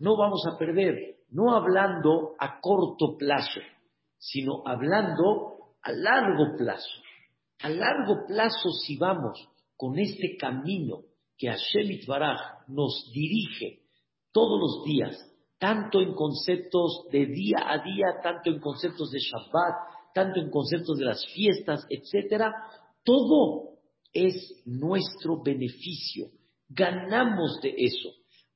no 0.00 0.16
vamos 0.16 0.42
a 0.46 0.58
perder, 0.58 1.18
no 1.30 1.54
hablando 1.54 2.34
a 2.38 2.58
corto 2.60 3.16
plazo, 3.18 3.60
sino 4.18 4.62
hablando 4.66 5.74
a 5.82 5.92
largo 5.92 6.56
plazo. 6.56 7.02
A 7.62 7.68
largo 7.68 8.26
plazo, 8.26 8.70
si 8.86 8.96
vamos 8.96 9.48
con 9.76 9.98
este 9.98 10.36
camino 10.38 11.02
que 11.36 11.48
Hashem 11.48 12.06
Baraj 12.06 12.68
nos 12.68 13.10
dirige 13.12 13.80
todos 14.32 14.60
los 14.60 14.84
días, 14.84 15.16
tanto 15.58 16.00
en 16.00 16.14
conceptos 16.14 17.06
de 17.10 17.26
día 17.26 17.58
a 17.66 17.82
día, 17.82 18.20
tanto 18.22 18.50
en 18.50 18.60
conceptos 18.60 19.10
de 19.10 19.18
Shabbat, 19.18 20.14
tanto 20.14 20.40
en 20.40 20.50
conceptos 20.50 20.98
de 20.98 21.04
las 21.04 21.24
fiestas, 21.34 21.86
etcétera, 21.88 22.52
todo 23.04 23.78
es 24.12 24.62
nuestro 24.64 25.42
beneficio. 25.42 26.28
Ganamos 26.68 27.60
de 27.62 27.74
eso. 27.76 28.10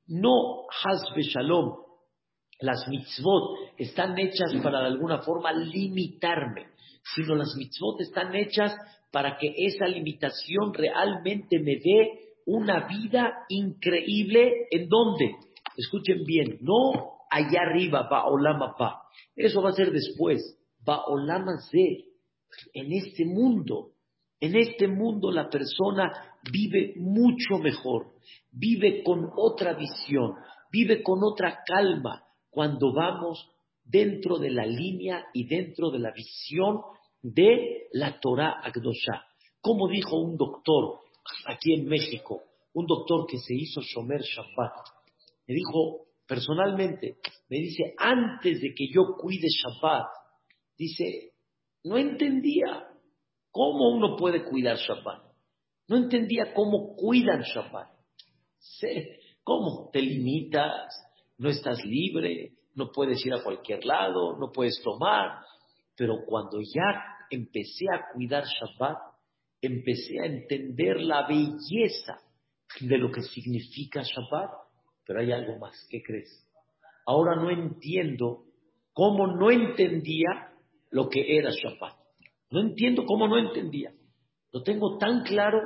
No 0.07 0.65
hasbe 0.83 1.21
shalom. 1.21 1.75
Las 2.59 2.87
mitzvot 2.87 3.73
están 3.77 4.17
hechas 4.17 4.53
para 4.63 4.79
de 4.79 4.87
alguna 4.87 5.19
forma 5.19 5.51
limitarme, 5.51 6.67
sino 7.13 7.35
las 7.35 7.55
mitzvot 7.55 8.01
están 8.01 8.33
hechas 8.35 8.75
para 9.11 9.37
que 9.37 9.53
esa 9.55 9.87
limitación 9.87 10.73
realmente 10.73 11.59
me 11.59 11.75
dé 11.75 12.19
una 12.45 12.87
vida 12.87 13.45
increíble. 13.49 14.67
¿En 14.71 14.89
dónde? 14.89 15.35
Escuchen 15.77 16.23
bien, 16.25 16.57
no 16.61 17.15
allá 17.29 17.61
arriba, 17.61 18.07
Ba'olama 18.09 18.75
Pa. 18.77 19.03
Eso 19.35 19.61
va 19.61 19.69
a 19.69 19.73
ser 19.73 19.91
después. 19.91 20.57
Ba'olama 20.83 21.59
Ze. 21.71 22.05
En 22.73 22.91
este 22.91 23.25
mundo. 23.25 23.91
En 24.39 24.55
este 24.55 24.87
mundo 24.87 25.31
la 25.31 25.49
persona 25.49 26.11
vive 26.51 26.93
mucho 26.97 27.57
mejor, 27.59 28.11
vive 28.51 29.01
con 29.01 29.29
otra 29.35 29.73
visión, 29.73 30.33
vive 30.71 31.01
con 31.01 31.19
otra 31.23 31.59
calma 31.65 32.23
cuando 32.49 32.93
vamos 32.93 33.49
dentro 33.85 34.39
de 34.39 34.49
la 34.49 34.65
línea 34.65 35.27
y 35.33 35.47
dentro 35.47 35.91
de 35.91 35.99
la 35.99 36.11
visión 36.11 36.81
de 37.21 37.87
la 37.93 38.19
Torah 38.19 38.59
Agdosha. 38.63 39.25
Como 39.61 39.87
dijo 39.87 40.19
un 40.19 40.35
doctor 40.35 40.99
aquí 41.45 41.73
en 41.73 41.85
México, 41.85 42.43
un 42.73 42.85
doctor 42.85 43.25
que 43.27 43.37
se 43.37 43.53
hizo 43.53 43.81
Shomer 43.81 44.21
Shabbat, 44.21 44.73
me 45.47 45.55
dijo 45.55 46.07
personalmente, 46.27 47.17
me 47.49 47.57
dice, 47.57 47.93
antes 47.97 48.61
de 48.61 48.73
que 48.73 48.87
yo 48.91 49.15
cuide 49.17 49.47
Shabbat, 49.47 50.07
dice, 50.77 51.33
no 51.83 51.97
entendía 51.97 52.87
cómo 53.51 53.89
uno 53.95 54.17
puede 54.17 54.43
cuidar 54.43 54.77
Shabbat. 54.77 55.23
No 55.87 55.97
entendía 55.97 56.53
cómo 56.53 56.95
cuidan 56.95 57.41
Shabbat. 57.41 57.89
¿Cómo? 59.43 59.89
Te 59.93 60.01
limitas, 60.01 60.91
no 61.37 61.49
estás 61.49 61.85
libre, 61.85 62.54
no 62.75 62.91
puedes 62.91 63.25
ir 63.25 63.33
a 63.33 63.43
cualquier 63.43 63.85
lado, 63.85 64.37
no 64.37 64.51
puedes 64.51 64.81
tomar. 64.83 65.39
Pero 65.95 66.25
cuando 66.25 66.59
ya 66.61 67.03
empecé 67.29 67.85
a 67.91 68.11
cuidar 68.13 68.43
Shabbat, 68.43 68.97
empecé 69.61 70.19
a 70.21 70.25
entender 70.25 71.01
la 71.01 71.25
belleza 71.25 72.19
de 72.81 72.97
lo 72.97 73.11
que 73.11 73.21
significa 73.21 74.03
Shabbat. 74.03 74.51
Pero 75.05 75.19
hay 75.19 75.31
algo 75.31 75.57
más, 75.57 75.87
¿qué 75.89 76.01
crees? 76.03 76.29
Ahora 77.05 77.35
no 77.35 77.49
entiendo 77.49 78.43
cómo 78.93 79.27
no 79.27 79.51
entendía 79.51 80.51
lo 80.91 81.09
que 81.09 81.37
era 81.37 81.51
Shabbat. 81.51 81.95
No 82.51 82.59
entiendo 82.59 83.05
cómo 83.05 83.27
no 83.27 83.37
entendía. 83.37 83.91
Lo 84.51 84.63
tengo 84.63 84.97
tan 84.97 85.23
claro, 85.23 85.61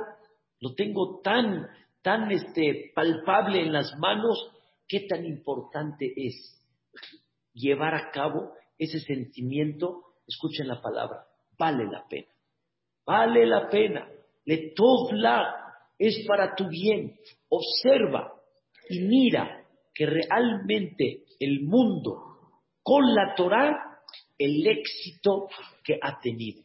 lo 0.60 0.74
tengo 0.74 1.20
tan, 1.22 1.66
tan 2.02 2.30
este, 2.30 2.92
palpable 2.94 3.62
en 3.62 3.72
las 3.72 3.96
manos, 3.98 4.50
qué 4.86 5.06
tan 5.08 5.24
importante 5.24 6.12
es 6.16 6.59
llevar 7.52 7.94
a 7.94 8.10
cabo 8.10 8.52
ese 8.78 9.00
sentimiento, 9.00 10.02
escuchen 10.26 10.68
la 10.68 10.80
palabra, 10.80 11.26
vale 11.58 11.84
la 11.84 12.06
pena. 12.08 12.28
Vale 13.06 13.46
la 13.46 13.68
pena. 13.68 14.08
Le 14.44 14.72
es 15.98 16.24
para 16.26 16.54
tu 16.54 16.68
bien. 16.68 17.18
Observa 17.48 18.32
y 18.88 19.00
mira 19.00 19.64
que 19.92 20.06
realmente 20.06 21.24
el 21.40 21.62
mundo 21.62 22.30
con 22.82 23.14
la 23.14 23.34
Torah, 23.34 24.00
el 24.38 24.66
éxito 24.66 25.48
que 25.84 25.98
ha 26.00 26.20
tenido. 26.20 26.62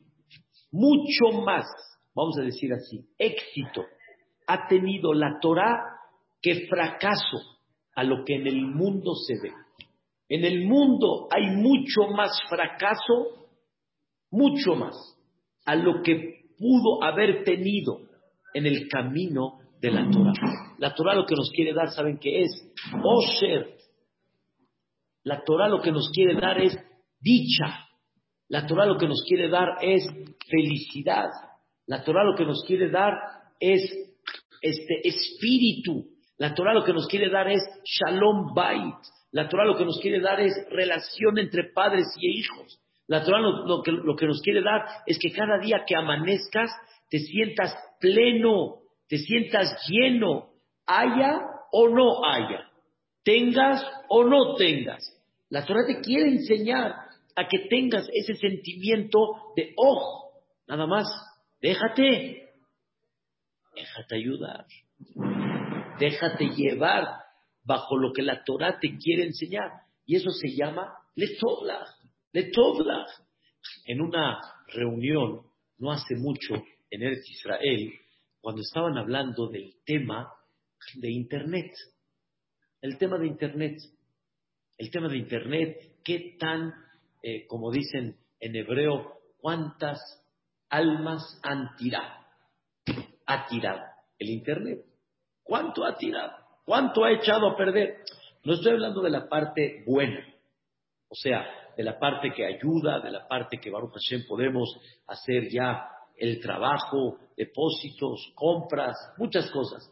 Mucho 0.71 1.41
más, 1.43 1.65
vamos 2.13 2.38
a 2.39 2.43
decir 2.43 2.71
así, 2.73 3.05
éxito 3.17 3.83
ha 4.47 4.67
tenido 4.67 5.13
la 5.13 5.39
Torah 5.41 5.99
que 6.41 6.67
fracaso 6.67 7.38
a 7.95 8.03
lo 8.03 8.23
que 8.23 8.35
en 8.35 8.47
el 8.47 8.61
mundo 8.61 9.15
se 9.15 9.33
ve. 9.41 9.53
En 10.27 10.43
el 10.43 10.65
mundo 10.65 11.27
hay 11.31 11.55
mucho 11.55 12.07
más 12.15 12.31
fracaso, 12.49 13.47
mucho 14.31 14.75
más, 14.75 14.95
a 15.65 15.75
lo 15.75 16.01
que 16.01 16.45
pudo 16.57 17.03
haber 17.03 17.43
tenido 17.43 17.99
en 18.53 18.65
el 18.65 18.88
camino 18.88 19.59
de 19.81 19.91
la 19.91 20.09
Torah. 20.09 20.33
La 20.77 20.93
Torah 20.93 21.13
lo 21.13 21.25
que 21.25 21.35
nos 21.35 21.51
quiere 21.51 21.73
dar, 21.73 21.89
¿saben 21.89 22.17
qué 22.17 22.41
es? 22.41 22.51
Osher. 23.03 23.75
La 25.23 25.43
Torah 25.43 25.67
lo 25.67 25.81
que 25.81 25.91
nos 25.91 26.09
quiere 26.13 26.39
dar 26.39 26.59
es 26.61 26.77
dicha. 27.19 27.85
La 28.47 28.65
Torah 28.65 28.85
lo 28.85 28.97
que 28.97 29.07
nos 29.07 29.23
quiere 29.27 29.49
dar 29.49 29.77
es 29.81 30.07
felicidad. 30.49 31.29
La 31.88 32.03
Torah 32.03 32.23
lo 32.23 32.35
que 32.35 32.45
nos 32.45 32.63
quiere 32.65 32.89
dar 32.89 33.13
es 33.59 33.81
este 34.61 35.07
espíritu. 35.07 36.05
La 36.37 36.53
Torah 36.53 36.73
lo 36.73 36.83
que 36.83 36.93
nos 36.93 37.07
quiere 37.07 37.29
dar 37.29 37.47
es 37.49 37.61
shalom 37.83 38.53
bait. 38.53 38.95
La 39.31 39.47
Torah 39.47 39.65
lo 39.65 39.77
que 39.77 39.85
nos 39.85 39.99
quiere 40.01 40.19
dar 40.19 40.39
es 40.39 40.53
relación 40.69 41.37
entre 41.37 41.71
padres 41.73 42.07
y 42.19 42.39
hijos. 42.39 42.79
La 43.07 43.23
Torah 43.23 43.39
lo, 43.39 43.81
que, 43.83 43.91
lo 43.91 44.15
que 44.15 44.25
nos 44.25 44.41
quiere 44.41 44.61
dar 44.61 44.81
es 45.05 45.17
que 45.19 45.31
cada 45.31 45.59
día 45.59 45.83
que 45.85 45.95
amanezcas 45.95 46.71
te 47.09 47.19
sientas 47.19 47.75
pleno, 47.99 48.81
te 49.07 49.17
sientas 49.17 49.69
lleno, 49.87 50.49
haya 50.85 51.41
o 51.71 51.89
no 51.89 52.25
haya, 52.25 52.71
tengas 53.23 53.85
o 54.09 54.23
no 54.23 54.55
tengas. 54.55 55.03
La 55.49 55.65
Torah 55.65 55.85
te 55.85 56.01
quiere 56.01 56.29
enseñar 56.29 56.95
a 57.35 57.47
que 57.47 57.67
tengas 57.69 58.07
ese 58.13 58.35
sentimiento 58.35 59.19
de 59.55 59.73
ojo, 59.75 60.31
nada 60.67 60.87
más, 60.87 61.05
déjate, 61.61 62.49
déjate 63.75 64.15
ayudar, 64.15 64.65
déjate 65.99 66.49
llevar 66.55 67.25
bajo 67.63 67.97
lo 67.97 68.13
que 68.13 68.21
la 68.21 68.43
Torah 68.43 68.79
te 68.79 68.97
quiere 68.97 69.23
enseñar. 69.23 69.71
Y 70.05 70.15
eso 70.17 70.29
se 70.31 70.55
llama 70.55 70.93
Letovlach. 71.15 71.89
Letovlach. 72.31 73.10
En 73.86 74.01
una 74.01 74.39
reunión, 74.67 75.41
no 75.77 75.91
hace 75.91 76.15
mucho, 76.15 76.53
en 76.91 77.01
Eretz 77.01 77.27
Israel, 77.29 77.93
cuando 78.39 78.62
estaban 78.62 78.97
hablando 78.97 79.49
del 79.49 79.73
tema 79.86 80.31
de 80.95 81.12
Internet. 81.12 81.73
El 82.81 82.97
tema 82.97 83.17
de 83.17 83.27
Internet. 83.27 83.77
El 84.77 84.91
tema 84.91 85.08
de 85.08 85.17
Internet, 85.17 85.99
qué 86.03 86.36
tan, 86.39 86.73
eh, 87.23 87.47
como 87.47 87.71
dicen 87.71 88.17
en 88.39 88.55
hebreo, 88.55 89.19
cuántas 89.38 89.99
almas 90.69 91.39
han 91.43 91.75
tirado. 91.77 92.13
Ha 93.25 93.47
tirado 93.47 93.81
el 94.19 94.29
Internet. 94.29 94.86
¿Cuánto 95.45 95.86
ha 95.86 95.95
tirado? 95.95 96.34
¿Cuánto 96.65 97.05
ha 97.05 97.12
echado 97.12 97.47
a 97.47 97.55
perder? 97.55 97.99
No 98.43 98.53
estoy 98.53 98.73
hablando 98.73 99.01
de 99.01 99.12
la 99.12 99.29
parte 99.29 99.84
buena, 99.86 100.25
o 101.08 101.15
sea, 101.15 101.45
de 101.77 101.84
la 101.84 101.99
parte 101.99 102.31
que 102.36 102.45
ayuda, 102.45 102.99
de 102.99 103.12
la 103.12 103.27
parte 103.27 103.60
que 103.60 103.69
Baruch 103.69 103.93
Hashem 103.93 104.25
podemos 104.27 104.75
hacer 105.08 105.47
ya 105.49 105.88
el 106.17 106.39
trabajo, 106.41 107.19
depósitos, 107.38 108.31
compras, 108.34 108.95
muchas 109.17 109.49
cosas. 109.51 109.88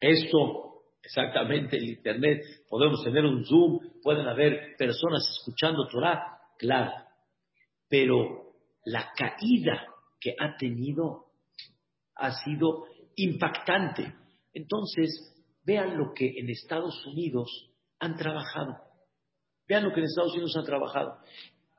Esto, 0.00 0.84
exactamente, 1.02 1.76
el 1.76 1.90
Internet, 1.90 2.42
podemos 2.68 3.02
tener 3.04 3.24
un 3.26 3.44
Zoom, 3.44 3.80
pueden 4.02 4.26
haber 4.26 4.74
personas 4.78 5.22
escuchando 5.38 5.86
Torah, 5.88 6.38
claro, 6.56 6.92
pero 7.88 8.54
la 8.86 9.12
caída 9.14 9.86
que 10.18 10.34
ha 10.38 10.56
tenido 10.56 11.26
ha 12.16 12.30
sido 12.30 12.86
impactante. 13.16 14.23
Entonces, 14.54 15.34
Vean 15.64 15.96
lo 15.96 16.12
que 16.12 16.38
en 16.38 16.50
Estados 16.50 17.04
Unidos 17.06 17.70
han 17.98 18.16
trabajado. 18.16 18.76
Vean 19.66 19.84
lo 19.84 19.92
que 19.92 20.00
en 20.00 20.06
Estados 20.06 20.34
Unidos 20.34 20.54
han 20.56 20.64
trabajado. 20.64 21.16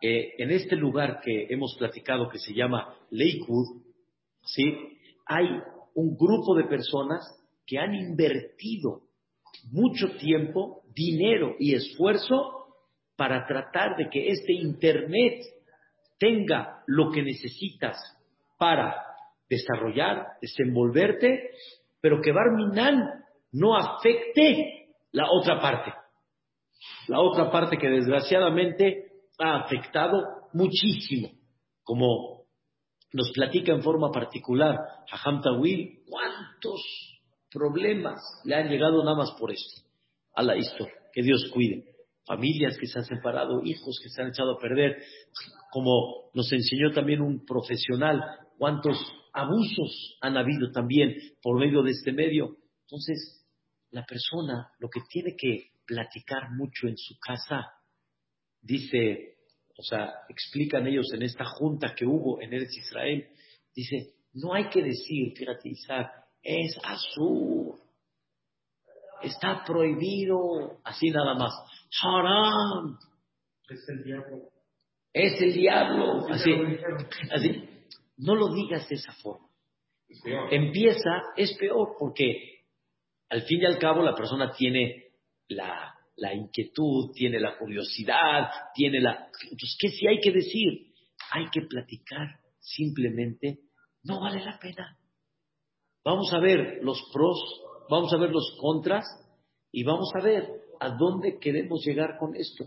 Eh, 0.02 0.34
en 0.40 0.52
este 0.52 0.76
lugar 0.76 1.22
que 1.24 1.48
hemos 1.50 1.76
platicado 1.78 2.30
que 2.30 2.40
se 2.40 2.54
llama 2.54 2.96
Lakewood, 3.12 3.84
¿sí? 4.44 4.64
hay 5.26 5.46
un 5.94 6.18
grupo 6.18 6.56
de 6.56 6.66
personas 6.66 7.22
que 7.66 7.78
han 7.78 7.94
invertido 7.94 9.04
mucho 9.72 10.18
tiempo, 10.18 10.84
dinero 10.94 11.56
y 11.60 11.76
esfuerzo 11.76 12.66
para 13.16 13.46
tratar 13.46 13.96
de 13.98 14.10
que 14.10 14.30
este 14.30 14.52
Internet 14.52 15.44
tenga 16.18 16.84
lo 16.88 17.12
que 17.12 17.22
necesitas 17.22 17.98
para 18.58 18.96
desarrollar, 19.48 20.26
desenvolverte, 20.42 21.52
pero 22.06 22.22
que 22.22 22.32
Barminan 22.32 23.26
no 23.54 23.76
afecte 23.76 24.90
la 25.12 25.26
otra 25.32 25.60
parte. 25.60 25.92
La 27.08 27.20
otra 27.20 27.50
parte 27.50 27.80
que 27.80 27.90
desgraciadamente 27.90 29.08
ha 29.40 29.62
afectado 29.62 30.22
muchísimo, 30.54 31.32
como 31.82 32.44
nos 33.12 33.32
platica 33.32 33.72
en 33.72 33.82
forma 33.82 34.12
particular 34.12 34.78
Hajam 35.12 35.42
Tawil, 35.42 36.04
cuántos 36.08 36.80
problemas 37.52 38.22
le 38.44 38.54
han 38.54 38.70
llegado 38.70 39.04
nada 39.04 39.18
más 39.18 39.32
por 39.40 39.52
esto 39.52 39.82
a 40.36 40.44
la 40.44 40.56
historia. 40.58 40.94
Que 41.12 41.24
Dios 41.24 41.50
cuide. 41.52 41.86
Familias 42.28 42.78
que 42.78 42.86
se 42.86 43.00
han 43.00 43.06
separado, 43.06 43.64
hijos 43.64 44.00
que 44.04 44.10
se 44.10 44.22
han 44.22 44.28
echado 44.28 44.58
a 44.58 44.60
perder, 44.60 45.02
como 45.72 46.30
nos 46.36 46.54
enseñó 46.54 46.92
también 46.92 47.22
un 47.22 47.44
profesional, 47.48 48.22
cuántos 48.60 48.96
abusos 49.36 50.18
han 50.22 50.38
habido 50.38 50.72
también 50.72 51.16
por 51.42 51.60
medio 51.60 51.84
de 51.84 51.92
este 51.92 52.12
medio. 52.12 52.58
Entonces, 52.82 53.46
la 53.92 54.06
persona 54.06 54.72
lo 54.80 54.90
que 54.90 55.02
tiene 55.10 55.36
que 55.38 55.72
platicar 55.86 56.52
mucho 56.52 56.88
en 56.88 56.98
su 56.98 57.16
casa, 57.20 57.72
dice, 58.62 59.38
o 59.78 59.84
sea, 59.84 60.14
explican 60.30 60.88
ellos 60.88 61.08
en 61.14 61.22
esta 61.24 61.46
junta 61.46 61.94
que 61.96 62.06
hubo 62.06 62.42
en 62.42 62.54
Eretz 62.54 62.78
Israel, 62.78 63.28
dice, 63.76 64.16
no 64.34 64.54
hay 64.54 64.70
que 64.70 64.82
decir, 64.82 65.34
fíjate 65.36 65.70
Isaac, 65.70 66.12
es 66.42 66.78
azul, 66.84 67.76
está 69.22 69.64
prohibido, 69.66 70.80
así 70.84 71.10
nada 71.10 71.36
más, 71.36 71.54
haram, 72.04 72.98
es 73.70 73.90
el 73.90 74.04
diablo, 74.04 74.50
es 75.14 75.42
el 75.42 75.54
diablo, 75.54 76.28
así, 76.30 76.52
así, 77.32 77.65
no 78.18 78.36
lo 78.36 78.54
digas 78.54 78.88
de 78.90 78.96
esa 78.96 79.14
forma. 79.14 79.48
empieza, 80.52 81.22
es 81.36 81.56
peor, 81.58 81.96
porque 82.00 82.66
al 83.30 83.42
fin 83.44 83.62
y 83.62 83.66
al 83.66 83.78
cabo 83.78 84.04
la 84.04 84.16
persona 84.16 84.52
tiene 84.52 85.14
la, 85.48 85.94
la 86.18 86.34
inquietud, 86.34 87.12
tiene 87.14 87.40
la 87.40 87.58
curiosidad, 87.58 88.50
tiene 88.74 89.02
la... 89.02 89.30
Entonces, 89.44 89.78
¿qué 89.80 89.90
sí 89.90 90.08
hay 90.08 90.20
que 90.20 90.32
decir? 90.32 90.94
Hay 91.32 91.46
que 91.52 91.62
platicar, 91.62 92.40
simplemente 92.60 93.60
no 94.04 94.22
vale 94.22 94.44
la 94.44 94.58
pena. 94.60 94.98
Vamos 96.04 96.32
a 96.34 96.40
ver 96.40 96.80
los 96.84 97.02
pros, 97.12 97.40
vamos 97.90 98.14
a 98.14 98.18
ver 98.18 98.30
los 98.30 98.56
contras 98.62 99.06
y 99.72 99.84
vamos 99.84 100.10
a 100.16 100.24
ver 100.24 100.48
a 100.80 100.90
dónde 100.90 101.40
queremos 101.40 101.84
llegar 101.84 102.18
con 102.20 102.36
esto. 102.36 102.66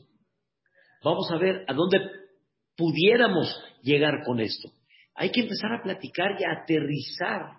Vamos 1.05 1.31
a 1.31 1.39
ver 1.39 1.65
a 1.69 1.73
dónde 1.73 1.99
pudiéramos 2.77 3.49
llegar 3.83 4.25
con 4.25 4.41
esto. 4.41 4.71
Hay 5.21 5.33
que 5.33 5.41
empezar 5.41 5.73
a 5.73 5.83
platicar 5.83 6.41
y 6.41 6.45
a 6.45 6.63
aterrizar 6.63 7.59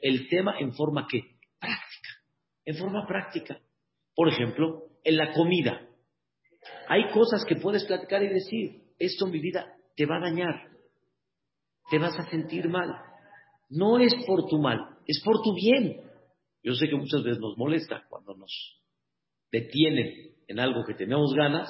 el 0.00 0.28
tema 0.28 0.60
en 0.60 0.72
forma 0.74 1.08
que 1.10 1.22
práctica, 1.58 2.08
en 2.64 2.76
forma 2.76 3.04
práctica. 3.04 3.60
Por 4.14 4.28
ejemplo, 4.28 4.84
en 5.02 5.16
la 5.16 5.32
comida. 5.32 5.88
Hay 6.88 7.10
cosas 7.10 7.44
que 7.44 7.56
puedes 7.56 7.84
platicar 7.84 8.22
y 8.22 8.28
decir, 8.28 8.82
esto 8.96 9.26
en 9.26 9.32
mi 9.32 9.40
vida 9.40 9.74
te 9.96 10.06
va 10.06 10.18
a 10.18 10.20
dañar, 10.20 10.68
te 11.90 11.98
vas 11.98 12.16
a 12.16 12.30
sentir 12.30 12.68
mal. 12.68 12.94
No 13.68 13.98
es 13.98 14.14
por 14.24 14.46
tu 14.46 14.60
mal, 14.60 14.78
es 15.04 15.20
por 15.24 15.42
tu 15.42 15.52
bien. 15.52 16.02
Yo 16.62 16.74
sé 16.74 16.88
que 16.88 16.94
muchas 16.94 17.24
veces 17.24 17.40
nos 17.40 17.56
molesta 17.56 18.04
cuando 18.08 18.36
nos 18.36 18.80
detienen 19.50 20.36
en 20.46 20.60
algo 20.60 20.84
que 20.84 20.94
tenemos 20.94 21.34
ganas 21.34 21.68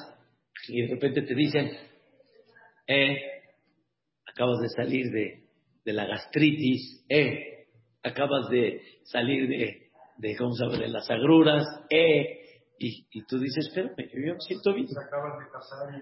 y 0.69 0.83
de 0.83 0.95
repente 0.95 1.23
te 1.23 1.35
dicen, 1.35 1.71
eh, 2.87 3.40
acabas 4.41 4.61
de 4.61 4.69
salir 4.71 5.11
de, 5.11 5.93
la 5.93 6.07
gastritis, 6.07 7.05
eh, 7.11 7.67
acabas 8.03 8.49
de 8.49 8.81
salir 9.05 9.47
de, 9.47 9.91
de, 10.17 10.37
¿cómo 10.37 10.55
se 10.55 10.65
llama?, 10.65 10.79
de 10.79 10.89
las 10.89 11.11
agruras, 11.11 11.67
eh, 11.91 12.63
y, 12.79 13.07
y 13.11 13.27
tú 13.27 13.39
dices, 13.39 13.67
espérame, 13.67 14.09
yo 14.15 14.35
me 14.35 14.41
siento 14.41 14.73
bien. 14.73 14.87
acabas 14.97 15.39
de 15.39 15.51
casar 15.51 15.95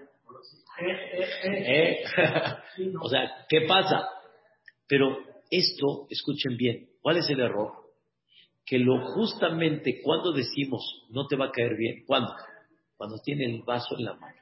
eh, 0.79 1.23
eh, 1.43 2.03
eh. 2.17 2.93
o 3.01 3.09
sea, 3.09 3.45
¿qué 3.49 3.61
pasa? 3.67 4.07
Pero 4.87 5.17
esto, 5.51 6.07
escuchen 6.09 6.55
bien, 6.55 6.91
¿cuál 7.01 7.17
es 7.17 7.29
el 7.29 7.41
error? 7.41 7.73
Que 8.65 8.79
lo 8.79 9.05
justamente 9.15 10.01
cuando 10.01 10.31
decimos 10.31 11.07
no 11.09 11.27
te 11.27 11.35
va 11.35 11.47
a 11.47 11.51
caer 11.51 11.75
bien, 11.75 12.05
¿cuándo? 12.05 12.33
Cuando 12.95 13.17
tiene 13.21 13.47
el 13.47 13.63
vaso 13.63 13.97
en 13.97 14.05
la 14.05 14.13
mano. 14.13 14.38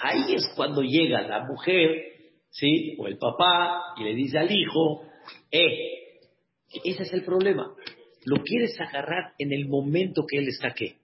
Ahí 0.00 0.34
es 0.34 0.52
cuando 0.56 0.82
llega 0.82 1.22
la 1.22 1.44
mujer, 1.44 2.14
¿sí? 2.50 2.96
O 2.98 3.06
el 3.06 3.18
papá 3.18 3.94
y 3.96 4.04
le 4.04 4.14
dice 4.14 4.38
al 4.38 4.50
hijo, 4.50 5.02
eh, 5.50 6.20
ese 6.84 7.02
es 7.02 7.12
el 7.12 7.24
problema. 7.24 7.74
Lo 8.24 8.42
quieres 8.42 8.80
agarrar 8.80 9.34
en 9.38 9.52
el 9.52 9.68
momento 9.68 10.24
que 10.28 10.38
él 10.38 10.48
está 10.48 10.72
qué? 10.72 10.96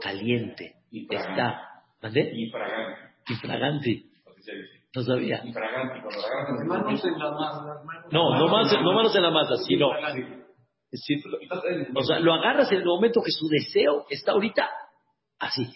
Caliente. 0.00 0.76
Está. 0.92 1.84
¿Vale? 2.00 2.32
Infragante. 2.34 3.00
Infragante. 3.28 4.04
No 4.94 5.02
sabía. 5.02 5.42
Infragante. 5.44 6.00
Manos 6.66 7.04
en 7.04 7.18
la 7.18 7.30
masa. 7.30 7.82
No, 8.10 8.38
no, 8.38 8.48
más, 8.48 8.72
no 8.82 8.92
manos 8.92 9.14
en 9.14 9.22
la 9.22 9.30
masa, 9.30 9.56
sino. 9.66 9.88
o 11.94 12.02
sea, 12.02 12.18
lo 12.20 12.34
agarras 12.34 12.70
en 12.72 12.78
el 12.78 12.84
momento 12.84 13.22
que 13.22 13.30
su 13.30 13.48
deseo 13.48 14.06
está 14.10 14.32
ahorita 14.32 14.68
así. 15.38 15.66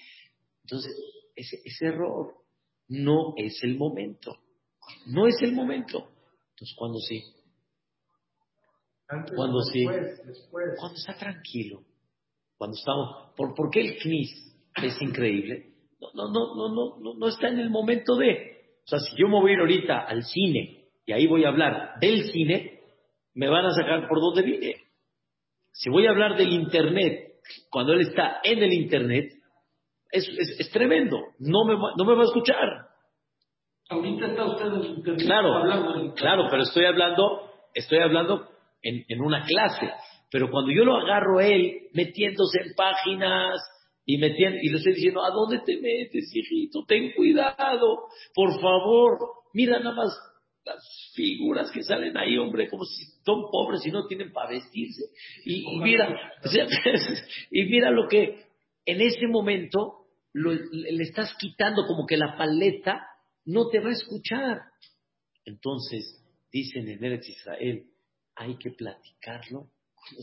Entonces, 0.62 0.92
ese, 1.34 1.60
ese 1.64 1.86
error 1.86 2.34
no 2.88 3.34
es 3.36 3.62
el 3.62 3.76
momento. 3.76 4.36
No 5.06 5.26
es 5.26 5.36
el 5.42 5.52
momento. 5.52 6.08
Entonces, 6.50 6.76
¿cuándo 6.76 6.98
sí? 6.98 7.22
cuando 9.34 9.60
sí. 9.60 9.84
Cuando 10.50 10.96
está 10.96 11.14
tranquilo. 11.16 11.82
Cuando 12.56 12.76
estamos. 12.76 13.32
¿Por, 13.36 13.54
¿Por 13.54 13.70
qué 13.70 13.80
el 13.80 13.98
CNIS 13.98 14.56
es 14.82 15.02
increíble? 15.02 15.72
No, 16.00 16.28
no, 16.28 16.54
no, 16.54 16.74
no, 16.74 16.98
no, 17.00 17.14
no 17.14 17.28
está 17.28 17.48
en 17.48 17.58
el 17.58 17.70
momento 17.70 18.16
de. 18.16 18.54
O 18.84 18.88
sea, 18.88 18.98
si 19.00 19.16
yo 19.16 19.28
me 19.28 19.40
voy 19.40 19.50
a 19.50 19.54
ir 19.54 19.60
ahorita 19.60 20.00
al 20.00 20.24
cine 20.24 20.88
y 21.06 21.12
ahí 21.12 21.26
voy 21.26 21.44
a 21.44 21.48
hablar 21.48 21.98
del 22.00 22.30
cine, 22.30 22.80
me 23.34 23.48
van 23.48 23.66
a 23.66 23.70
sacar 23.70 24.08
por 24.08 24.20
donde 24.20 24.42
vine. 24.42 24.76
Si 25.72 25.90
voy 25.90 26.06
a 26.06 26.10
hablar 26.10 26.36
del 26.36 26.52
Internet, 26.52 27.40
cuando 27.70 27.94
él 27.94 28.02
está 28.02 28.40
en 28.42 28.62
el 28.62 28.72
Internet, 28.72 29.32
es, 30.14 30.58
es, 30.58 30.70
tremendo. 30.70 31.18
No 31.38 31.64
me, 31.64 31.74
no 31.74 32.04
me 32.04 32.14
va 32.14 32.22
a 32.22 32.26
escuchar. 32.26 32.86
Ahorita 33.88 34.26
está 34.26 34.44
usted 34.44 34.66
en 34.66 34.74
el 34.74 34.86
Internet. 34.86 35.26
Claro, 35.26 36.14
claro, 36.14 36.46
pero 36.50 36.62
estoy 36.62 36.84
hablando, 36.84 37.50
estoy 37.74 37.98
hablando 37.98 38.48
en, 38.82 39.04
en 39.08 39.20
una 39.20 39.44
clase. 39.44 39.90
Pero 40.30 40.50
cuando 40.50 40.72
yo 40.72 40.84
lo 40.84 40.96
agarro 40.96 41.40
él 41.40 41.88
metiéndose 41.92 42.60
en 42.60 42.74
páginas 42.74 43.60
y, 44.06 44.18
metiendo, 44.18 44.58
y 44.62 44.68
le 44.70 44.78
estoy 44.78 44.94
diciendo, 44.94 45.22
¿a 45.24 45.30
dónde 45.30 45.60
te 45.64 45.76
metes, 45.80 46.30
hijito? 46.34 46.84
Ten 46.86 47.12
cuidado, 47.12 48.08
por 48.34 48.60
favor. 48.60 49.18
Mira 49.52 49.78
nada 49.78 49.94
más 49.94 50.18
las 50.64 51.12
figuras 51.14 51.70
que 51.70 51.82
salen 51.82 52.16
ahí, 52.16 52.38
hombre, 52.38 52.68
como 52.68 52.84
si 52.84 53.04
son 53.24 53.42
pobres 53.50 53.84
y 53.86 53.90
no 53.90 54.06
tienen 54.06 54.32
para 54.32 54.50
vestirse. 54.50 55.02
Y, 55.44 55.78
mira, 55.80 56.08
y 57.50 57.64
mira 57.64 57.90
lo 57.90 58.08
que 58.08 58.44
en 58.86 59.00
ese 59.00 59.26
momento 59.26 60.03
le 60.34 61.02
estás 61.02 61.34
quitando 61.38 61.86
como 61.86 62.06
que 62.06 62.16
la 62.16 62.36
paleta 62.36 63.06
no 63.46 63.68
te 63.68 63.80
va 63.80 63.90
a 63.90 63.92
escuchar. 63.92 64.62
Entonces, 65.44 66.22
dicen 66.50 66.88
en 66.88 67.04
Eretz 67.04 67.28
Israel, 67.28 67.86
hay 68.34 68.56
que 68.56 68.70
platicarlo, 68.70 69.70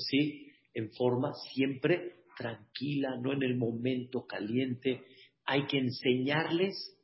¿sí? 0.10 0.52
En 0.74 0.92
forma 0.92 1.34
siempre 1.54 2.24
tranquila, 2.38 3.18
no 3.22 3.34
en 3.34 3.44
el 3.44 3.56
momento 3.56 4.26
caliente. 4.26 5.04
Hay 5.46 5.66
que 5.68 5.78
enseñarles 5.78 6.98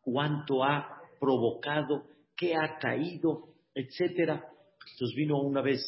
cuánto 0.00 0.64
ha 0.64 1.00
provocado, 1.18 2.06
qué 2.36 2.54
ha 2.54 2.78
caído, 2.78 3.54
etcétera. 3.74 4.44
Entonces 4.92 5.16
vino 5.16 5.40
una 5.40 5.62
vez 5.62 5.80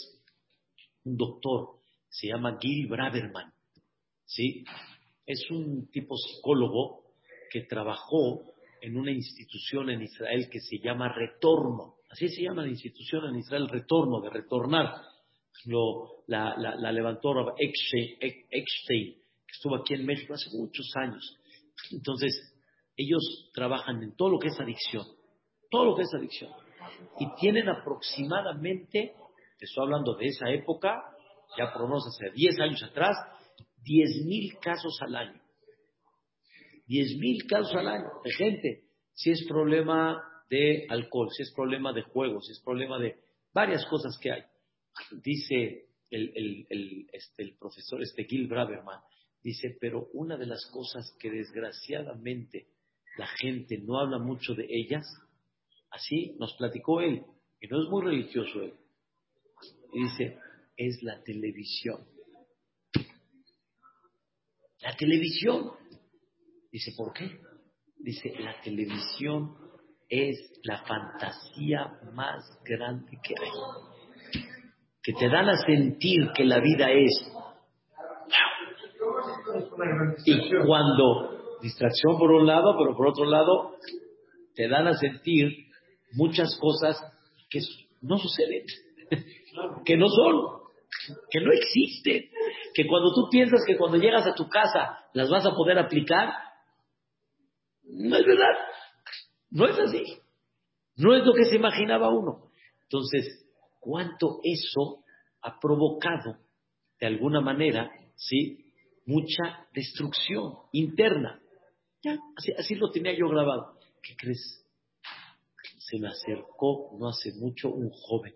un 1.04 1.16
doctor, 1.16 1.80
se 2.08 2.28
llama 2.28 2.58
Gil 2.60 2.86
Braverman, 2.86 3.52
¿sí? 4.24 4.64
Es 5.26 5.50
un 5.50 5.88
tipo 5.90 6.16
psicólogo 6.16 7.04
que 7.50 7.62
trabajó 7.62 8.54
en 8.80 8.96
una 8.96 9.12
institución 9.12 9.88
en 9.90 10.02
Israel 10.02 10.48
que 10.50 10.60
se 10.60 10.78
llama 10.78 11.12
Retorno. 11.14 11.94
Así 12.10 12.28
se 12.28 12.42
llama 12.42 12.62
la 12.62 12.68
institución 12.68 13.26
en 13.26 13.36
Israel, 13.36 13.68
Retorno, 13.68 14.20
de 14.20 14.30
retornar. 14.30 14.94
Lo, 15.66 16.24
la, 16.26 16.54
la, 16.56 16.92
levantó 16.92 17.32
Eckstein, 17.56 18.16
que 18.18 19.52
estuvo 19.52 19.76
aquí 19.76 19.94
en 19.94 20.04
México 20.04 20.34
hace 20.34 20.50
muchos 20.56 20.90
años. 20.96 21.38
Entonces, 21.92 22.54
ellos 22.96 23.50
trabajan 23.54 24.02
en 24.02 24.14
todo 24.16 24.30
lo 24.30 24.38
que 24.38 24.48
es 24.48 24.60
adicción, 24.60 25.06
todo 25.70 25.86
lo 25.86 25.96
que 25.96 26.02
es 26.02 26.14
adicción. 26.14 26.50
Y 27.18 27.34
tienen 27.40 27.68
aproximadamente, 27.68 29.14
estoy 29.58 29.84
hablando 29.84 30.14
de 30.16 30.26
esa 30.26 30.50
época, 30.50 31.02
ya 31.56 31.72
por 31.72 31.82
lo 31.82 31.88
menos 31.88 32.04
hace 32.06 32.30
10 32.34 32.60
años 32.60 32.82
atrás, 32.82 33.16
10.000 33.84 34.58
casos 34.60 34.98
al 35.02 35.16
año. 35.16 35.40
10.000 36.88 37.46
casos 37.48 37.74
al 37.74 37.88
año 37.88 38.08
de 38.24 38.32
gente. 38.32 38.84
Si 39.12 39.30
es 39.30 39.44
problema 39.46 40.22
de 40.50 40.86
alcohol, 40.88 41.28
si 41.30 41.42
es 41.42 41.52
problema 41.52 41.92
de 41.92 42.02
juego, 42.02 42.40
si 42.40 42.52
es 42.52 42.60
problema 42.60 42.98
de 42.98 43.16
varias 43.52 43.84
cosas 43.86 44.18
que 44.20 44.32
hay. 44.32 44.42
Dice 45.22 45.86
el, 46.10 46.66
el, 46.68 47.06
este, 47.12 47.42
el 47.42 47.56
profesor 47.56 48.02
este 48.02 48.24
Gil 48.24 48.46
Braverman, 48.46 49.00
dice, 49.42 49.76
pero 49.80 50.08
una 50.12 50.36
de 50.36 50.46
las 50.46 50.64
cosas 50.72 51.14
que 51.18 51.30
desgraciadamente 51.30 52.68
la 53.18 53.26
gente 53.26 53.78
no 53.78 53.98
habla 53.98 54.18
mucho 54.18 54.54
de 54.54 54.66
ellas, 54.68 55.06
así 55.90 56.34
nos 56.38 56.54
platicó 56.54 57.00
él, 57.00 57.24
y 57.60 57.66
no 57.66 57.82
es 57.82 57.88
muy 57.90 58.02
religioso 58.02 58.62
él, 58.62 58.74
dice, 59.92 60.38
es 60.76 61.02
la 61.02 61.22
televisión. 61.22 62.06
La 64.84 64.94
televisión. 64.96 65.70
Dice, 66.70 66.92
¿por 66.96 67.12
qué? 67.14 67.30
Dice, 67.98 68.34
la 68.38 68.60
televisión 68.60 69.56
es 70.08 70.36
la 70.62 70.84
fantasía 70.84 71.98
más 72.12 72.44
grande 72.64 73.18
que 73.22 73.34
hay. 73.40 74.42
Que 75.02 75.12
te 75.14 75.28
dan 75.28 75.48
a 75.48 75.56
sentir 75.56 76.30
que 76.36 76.44
la 76.44 76.60
vida 76.60 76.90
es. 76.90 77.32
Y 80.26 80.38
cuando, 80.66 81.58
distracción 81.62 82.18
por 82.18 82.30
un 82.32 82.46
lado, 82.46 82.76
pero 82.76 82.94
por 82.94 83.08
otro 83.08 83.24
lado, 83.24 83.76
te 84.54 84.68
dan 84.68 84.86
a 84.86 84.94
sentir 84.94 85.48
muchas 86.12 86.58
cosas 86.60 87.00
que 87.48 87.60
no 88.02 88.18
suceden, 88.18 88.64
que 89.86 89.96
no 89.96 90.08
son, 90.08 90.63
que 91.30 91.40
no 91.40 91.52
existen 91.52 92.30
que 92.72 92.86
cuando 92.86 93.12
tú 93.14 93.28
piensas 93.30 93.64
que 93.66 93.76
cuando 93.76 93.98
llegas 93.98 94.26
a 94.26 94.34
tu 94.34 94.48
casa 94.48 95.06
las 95.12 95.28
vas 95.28 95.44
a 95.46 95.54
poder 95.54 95.78
aplicar, 95.78 96.32
no 97.84 98.16
es 98.16 98.24
verdad. 98.24 98.54
No 99.50 99.66
es 99.66 99.78
así. 99.78 100.18
No 100.96 101.14
es 101.14 101.24
lo 101.24 101.32
que 101.34 101.44
se 101.44 101.56
imaginaba 101.56 102.10
uno. 102.10 102.50
Entonces, 102.82 103.46
¿cuánto 103.80 104.40
eso 104.42 105.04
ha 105.42 105.58
provocado, 105.60 106.38
de 106.98 107.06
alguna 107.06 107.40
manera, 107.40 107.90
¿sí? 108.16 108.72
Mucha 109.06 109.66
destrucción 109.74 110.54
interna. 110.72 111.40
Ya, 112.02 112.16
así, 112.36 112.52
así 112.56 112.74
lo 112.74 112.90
tenía 112.90 113.16
yo 113.16 113.28
grabado. 113.28 113.78
¿Qué 114.02 114.16
crees? 114.16 114.64
Se 115.78 115.98
me 115.98 116.08
acercó 116.08 116.96
no 116.98 117.08
hace 117.08 117.32
mucho 117.34 117.68
un 117.68 117.90
joven 117.90 118.34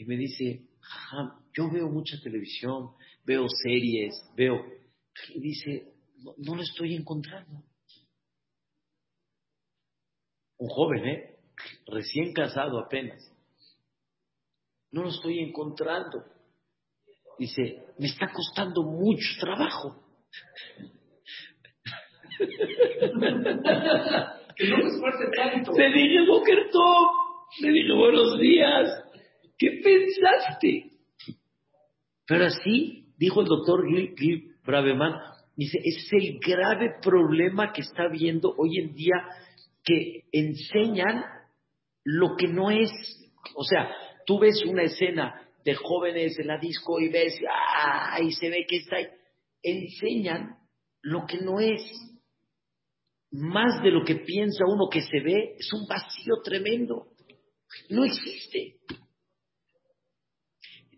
y 0.00 0.06
me 0.06 0.16
dice, 0.16 0.62
"Jajam, 0.90 1.44
yo 1.52 1.70
veo 1.70 1.88
mucha 1.88 2.20
televisión, 2.20 2.90
veo 3.24 3.46
series, 3.62 4.14
veo... 4.36 4.56
Y 5.34 5.40
dice, 5.40 5.92
no, 6.18 6.34
no 6.38 6.56
lo 6.56 6.62
estoy 6.62 6.94
encontrando. 6.94 7.62
Un 10.58 10.68
joven, 10.68 11.06
¿eh? 11.06 11.36
Recién 11.86 12.32
casado 12.32 12.78
apenas. 12.78 13.20
No 14.92 15.02
lo 15.02 15.10
estoy 15.10 15.38
encontrando. 15.38 16.24
Dice, 17.38 17.84
me 17.98 18.06
está 18.06 18.30
costando 18.32 18.82
mucho 18.82 19.28
trabajo. 19.40 20.02
Que 24.56 24.68
no 24.68 24.76
se 24.76 24.94
esfuerce 24.94 25.24
tanto. 25.34 25.72
Le 25.72 25.90
dije, 25.90 26.26
Boker. 26.26 26.68
Le 27.60 27.70
dije, 27.70 27.92
buenos 27.94 28.38
días. 28.38 28.99
¿Qué 29.60 29.78
pensaste? 29.84 30.90
Pero 32.26 32.46
así, 32.46 33.12
dijo 33.18 33.42
el 33.42 33.46
doctor 33.46 33.86
Gil, 33.86 34.14
Gil 34.16 34.56
dice, 35.54 35.78
es 35.84 36.08
el 36.12 36.38
grave 36.38 36.94
problema 37.02 37.70
que 37.70 37.82
está 37.82 38.08
viendo 38.08 38.54
hoy 38.56 38.78
en 38.78 38.94
día 38.94 39.16
que 39.84 40.24
enseñan 40.32 41.24
lo 42.04 42.36
que 42.36 42.48
no 42.48 42.70
es. 42.70 42.90
O 43.54 43.62
sea, 43.64 43.90
tú 44.24 44.38
ves 44.38 44.64
una 44.64 44.84
escena 44.84 45.46
de 45.62 45.74
jóvenes 45.74 46.38
en 46.38 46.46
la 46.46 46.56
disco 46.56 46.98
y 46.98 47.10
ves, 47.10 47.38
¡ay! 47.76 48.32
Se 48.32 48.48
ve 48.48 48.64
que 48.66 48.76
está 48.78 48.96
ahí. 48.96 49.08
Enseñan 49.62 50.56
lo 51.02 51.26
que 51.26 51.36
no 51.36 51.60
es. 51.60 51.82
Más 53.30 53.82
de 53.82 53.90
lo 53.90 54.04
que 54.04 54.16
piensa 54.16 54.64
uno 54.66 54.88
que 54.90 55.02
se 55.02 55.20
ve, 55.20 55.56
es 55.58 55.70
un 55.74 55.86
vacío 55.86 56.36
tremendo. 56.42 57.08
No 57.90 58.06
existe. 58.06 58.78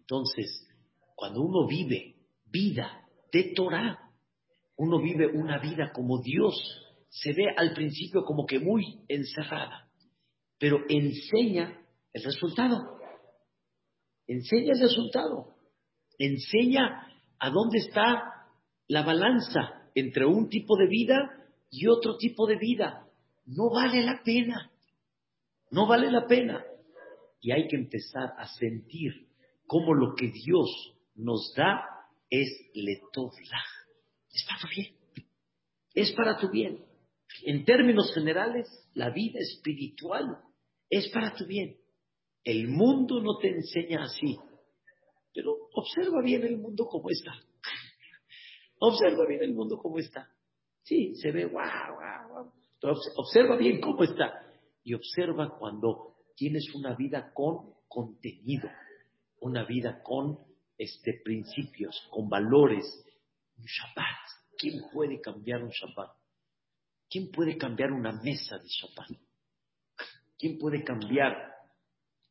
Entonces, 0.02 0.68
cuando 1.14 1.40
uno 1.40 1.66
vive 1.66 2.16
vida 2.46 3.06
de 3.32 3.52
Torah, 3.54 4.10
uno 4.76 5.00
vive 5.00 5.28
una 5.28 5.58
vida 5.58 5.92
como 5.94 6.20
Dios, 6.20 6.54
se 7.08 7.32
ve 7.32 7.44
al 7.56 7.72
principio 7.72 8.24
como 8.24 8.44
que 8.44 8.58
muy 8.58 9.04
encerrada, 9.08 9.88
pero 10.58 10.80
enseña 10.88 11.86
el 12.12 12.24
resultado. 12.24 12.98
Enseña 14.26 14.72
el 14.72 14.80
resultado. 14.80 15.54
Enseña 16.18 17.06
a 17.38 17.50
dónde 17.50 17.78
está 17.78 18.48
la 18.88 19.02
balanza 19.02 19.90
entre 19.94 20.26
un 20.26 20.48
tipo 20.48 20.76
de 20.76 20.88
vida 20.88 21.46
y 21.70 21.86
otro 21.86 22.16
tipo 22.16 22.46
de 22.46 22.56
vida. 22.56 23.06
No 23.46 23.70
vale 23.70 24.02
la 24.02 24.20
pena. 24.24 24.70
No 25.70 25.86
vale 25.86 26.10
la 26.10 26.26
pena. 26.26 26.64
Y 27.40 27.52
hay 27.52 27.68
que 27.68 27.76
empezar 27.76 28.34
a 28.36 28.46
sentir 28.48 29.31
cómo 29.66 29.94
lo 29.94 30.14
que 30.14 30.28
Dios 30.28 30.94
nos 31.14 31.52
da 31.56 31.84
es 32.30 32.48
letovla. 32.74 33.62
Es 34.32 34.46
para 34.48 34.60
tu 34.60 34.68
bien. 34.74 34.96
Es 35.94 36.12
para 36.12 36.38
tu 36.38 36.50
bien. 36.50 36.84
En 37.44 37.64
términos 37.64 38.12
generales, 38.14 38.68
la 38.94 39.10
vida 39.10 39.38
espiritual 39.40 40.38
es 40.88 41.08
para 41.10 41.34
tu 41.34 41.46
bien. 41.46 41.76
El 42.44 42.68
mundo 42.68 43.20
no 43.22 43.38
te 43.38 43.48
enseña 43.48 44.04
así. 44.04 44.36
Pero 45.34 45.56
observa 45.74 46.22
bien 46.22 46.42
el 46.44 46.58
mundo 46.58 46.86
como 46.86 47.08
está. 47.10 47.32
Observa 48.78 49.26
bien 49.26 49.42
el 49.42 49.54
mundo 49.54 49.78
como 49.78 49.98
está. 49.98 50.28
Sí, 50.82 51.14
se 51.14 51.30
ve 51.30 51.44
guau, 51.44 51.94
guau, 51.94 52.28
guau. 52.28 52.52
Pero 52.80 52.94
observa 53.16 53.56
bien 53.56 53.80
cómo 53.80 54.02
está. 54.02 54.44
Y 54.82 54.94
observa 54.94 55.56
cuando 55.58 56.16
tienes 56.34 56.64
una 56.74 56.94
vida 56.96 57.32
con 57.32 57.74
contenido, 57.86 58.68
una 59.42 59.64
vida 59.64 60.02
con 60.02 60.38
este, 60.78 61.20
principios, 61.24 62.08
con 62.10 62.28
valores. 62.28 62.84
Un 63.58 63.64
Shabbat. 63.64 64.56
¿Quién 64.56 64.82
puede 64.92 65.20
cambiar 65.20 65.62
un 65.62 65.70
Shabbat? 65.70 66.10
¿Quién 67.08 67.30
puede 67.30 67.56
cambiar 67.58 67.92
una 67.92 68.12
mesa 68.12 68.58
de 68.58 68.68
Shabbat? 68.68 69.10
¿Quién 70.38 70.58
puede 70.58 70.82
cambiar 70.82 71.36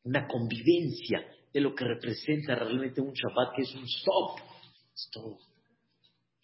una 0.04 0.26
convivencia 0.26 1.24
de 1.52 1.60
lo 1.60 1.74
que 1.74 1.84
representa 1.84 2.54
realmente 2.54 3.00
un 3.00 3.12
Shabbat, 3.12 3.54
que 3.54 3.62
es 3.62 3.74
un 3.74 3.84
stop? 3.84 4.38
Stop. 4.94 5.40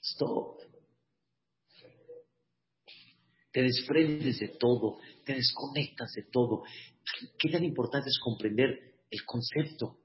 Stop. 0.00 0.58
Te 3.50 3.62
desprendes 3.62 4.38
de 4.38 4.48
todo, 4.48 4.98
te 5.24 5.34
desconectas 5.34 6.12
de 6.12 6.24
todo. 6.30 6.62
¿Qué 7.38 7.48
tan 7.50 7.64
importante 7.64 8.10
es 8.10 8.18
comprender 8.22 8.88
el 9.10 9.24
concepto, 9.24 9.98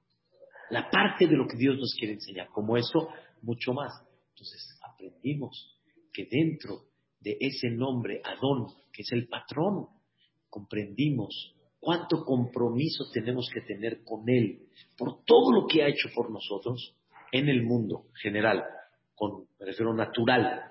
la 0.73 0.89
parte 0.89 1.27
de 1.27 1.37
lo 1.37 1.47
que 1.47 1.55
Dios 1.55 1.77
nos 1.77 1.93
quiere 1.97 2.15
enseñar? 2.15 2.47
Como 2.49 2.75
eso, 2.75 3.09
mucho 3.43 3.73
más. 3.73 3.93
Entonces, 4.29 4.79
aprendimos 4.81 5.79
que 6.11 6.25
dentro 6.25 6.85
de 7.19 7.37
ese 7.39 7.69
nombre, 7.69 8.21
Adón, 8.23 8.67
que 8.91 9.03
es 9.03 9.11
el 9.11 9.27
patrón, 9.27 9.87
comprendimos 10.49 11.55
cuánto 11.79 12.25
compromiso 12.25 13.05
tenemos 13.13 13.49
que 13.53 13.61
tener 13.61 14.03
con 14.03 14.27
Él 14.27 14.67
por 14.97 15.23
todo 15.23 15.51
lo 15.51 15.67
que 15.67 15.83
ha 15.83 15.87
hecho 15.87 16.09
por 16.13 16.31
nosotros 16.31 16.95
en 17.31 17.49
el 17.49 17.61
mundo 17.61 18.05
general, 18.21 18.63
con, 19.13 19.45
me 19.59 19.67
refiero 19.67 19.93
natural, 19.93 20.61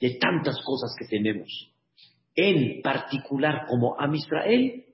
de 0.00 0.14
tantas 0.18 0.56
cosas 0.64 0.94
que 0.98 1.06
tenemos 1.06 1.74
en 2.34 2.80
particular 2.82 3.66
como 3.66 3.94
a 3.98 4.08
Israel, 4.14 4.86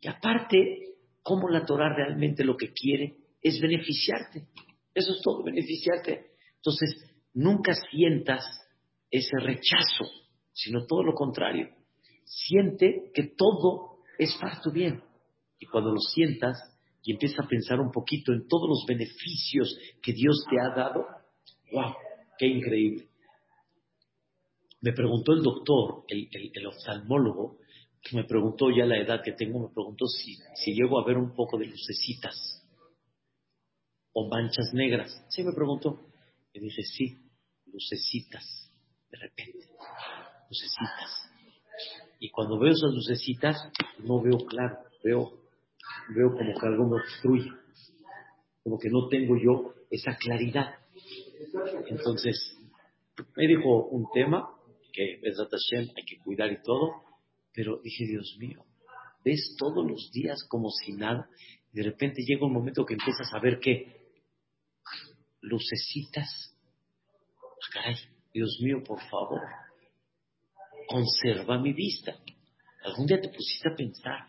y 0.00 0.08
aparte, 0.08 0.94
como 1.22 1.48
la 1.48 1.64
Torah 1.64 1.94
realmente 1.94 2.44
lo 2.44 2.56
que 2.56 2.72
quiere 2.72 3.21
es 3.42 3.60
beneficiarte. 3.60 4.46
Eso 4.94 5.12
es 5.12 5.20
todo, 5.22 5.42
beneficiarte. 5.42 6.32
Entonces, 6.56 6.94
nunca 7.34 7.74
sientas 7.90 8.44
ese 9.10 9.36
rechazo, 9.40 10.04
sino 10.52 10.86
todo 10.86 11.02
lo 11.02 11.14
contrario. 11.14 11.70
Siente 12.24 13.10
que 13.14 13.34
todo 13.36 13.98
es 14.18 14.34
para 14.40 14.60
tu 14.60 14.70
bien. 14.70 15.02
Y 15.58 15.66
cuando 15.66 15.90
lo 15.90 16.00
sientas 16.00 16.56
y 17.02 17.12
empiezas 17.12 17.44
a 17.44 17.48
pensar 17.48 17.80
un 17.80 17.90
poquito 17.90 18.32
en 18.32 18.46
todos 18.46 18.68
los 18.68 18.84
beneficios 18.86 19.76
que 20.00 20.12
Dios 20.12 20.44
te 20.48 20.56
ha 20.60 20.74
dado, 20.74 21.04
¡wow! 21.72 21.94
¡Qué 22.38 22.46
increíble! 22.46 23.08
Me 24.80 24.92
preguntó 24.92 25.32
el 25.32 25.42
doctor, 25.42 26.04
el, 26.08 26.66
oftalmólogo, 26.66 27.58
que 28.02 28.16
me 28.16 28.24
preguntó 28.24 28.68
ya 28.70 28.84
la 28.84 28.98
edad 28.98 29.22
que 29.22 29.32
tengo, 29.32 29.60
me 29.60 29.72
preguntó 29.72 30.06
si 30.06 30.74
llego 30.74 31.00
a 31.00 31.06
ver 31.06 31.16
un 31.16 31.34
poco 31.34 31.56
de 31.56 31.66
lucecitas 31.66 32.61
o 34.12 34.28
manchas 34.28 34.72
negras. 34.72 35.24
Sí, 35.28 35.42
me 35.42 35.52
preguntó. 35.52 36.00
Le 36.52 36.60
dije, 36.60 36.82
sí, 36.82 37.18
lucecitas, 37.72 38.70
de 39.10 39.18
repente, 39.18 39.68
lucecitas. 40.48 41.30
Y 42.20 42.30
cuando 42.30 42.58
veo 42.58 42.72
esas 42.72 42.92
lucecitas, 42.92 43.56
no 43.98 44.20
veo 44.20 44.38
claro, 44.46 44.78
veo, 45.02 45.32
veo 46.14 46.32
como 46.32 46.54
que 46.58 46.66
algo 46.66 46.86
me 46.88 47.00
obstruye, 47.00 47.50
como 48.62 48.78
que 48.78 48.90
no 48.90 49.08
tengo 49.08 49.36
yo 49.36 49.74
esa 49.90 50.14
claridad. 50.16 50.74
Entonces, 51.88 52.56
me 53.36 53.46
dijo 53.46 53.86
un 53.86 54.06
tema 54.12 54.48
que 54.92 55.20
es 55.22 55.36
Hashem, 55.36 55.88
hay 55.96 56.04
que 56.04 56.18
cuidar 56.22 56.52
y 56.52 56.62
todo, 56.62 57.02
pero 57.54 57.80
dije, 57.82 58.06
Dios 58.06 58.36
mío, 58.38 58.64
ves 59.24 59.56
todos 59.58 59.84
los 59.84 60.10
días 60.12 60.44
como 60.48 60.68
si 60.70 60.92
nada, 60.92 61.28
y 61.72 61.78
de 61.78 61.84
repente 61.84 62.22
llega 62.22 62.46
un 62.46 62.52
momento 62.52 62.84
que 62.84 62.94
empiezas 62.94 63.32
a 63.32 63.40
ver 63.40 63.58
que 63.58 64.01
lucecitas, 65.42 66.56
ah, 67.36 67.68
caray, 67.72 67.96
Dios 68.32 68.58
mío, 68.62 68.82
por 68.84 69.00
favor, 69.08 69.40
conserva 70.88 71.58
mi 71.58 71.72
vista. 71.72 72.14
¿Algún 72.84 73.06
día 73.06 73.20
te 73.20 73.28
pusiste 73.28 73.68
a 73.68 73.76
pensar 73.76 74.28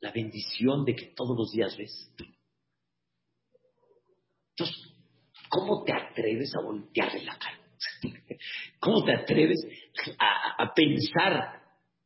la 0.00 0.12
bendición 0.12 0.84
de 0.84 0.94
que 0.94 1.06
todos 1.14 1.36
los 1.36 1.50
días 1.50 1.76
ves? 1.76 2.12
Entonces, 4.50 4.76
¿cómo 5.48 5.84
te 5.84 5.92
atreves 5.92 6.52
a 6.56 6.62
voltearle 6.62 7.24
la 7.24 7.38
cara? 7.38 7.58
¿Cómo 8.80 9.04
te 9.04 9.14
atreves 9.14 9.58
a, 10.18 10.62
a, 10.62 10.74
pensar 10.74 11.62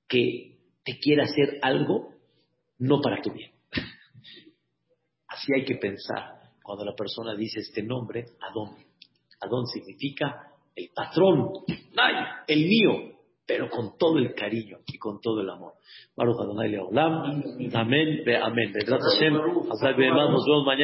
que 0.07 0.59
te 0.85 0.99
quiere 0.99 1.23
hacer 1.23 1.59
algo 1.63 2.15
no 2.79 3.01
para 3.01 3.23
tu 3.23 3.33
bien? 3.33 3.53
Así 5.29 5.53
hay 5.55 5.65
que 5.65 5.77
pensar 5.77 6.42
cuando 6.63 6.85
la 6.85 6.95
persona 6.95 7.35
dice 7.35 7.61
este 7.61 7.83
nombre, 7.83 8.25
Adón. 8.41 8.77
Adón 9.41 9.67
significa 9.67 10.53
el 10.75 10.91
patrón, 10.95 11.51
el 12.47 12.67
mío, 12.67 13.13
pero 13.47 13.69
con 13.69 13.99
todo 13.99 14.19
el 14.19 14.35
cariño 14.35 14.79
y 14.87 14.99
con 14.99 15.21
todo 15.21 15.41
el 15.41 15.51
amor. 15.51 15.75
Baruch 16.17 16.37
Adonai 16.41 16.71
Leolam. 16.71 17.43
Amén, 17.75 18.23
amén. 18.41 18.73
Nos 18.89 20.47
vemos 20.47 20.65
mañana. 20.65 20.81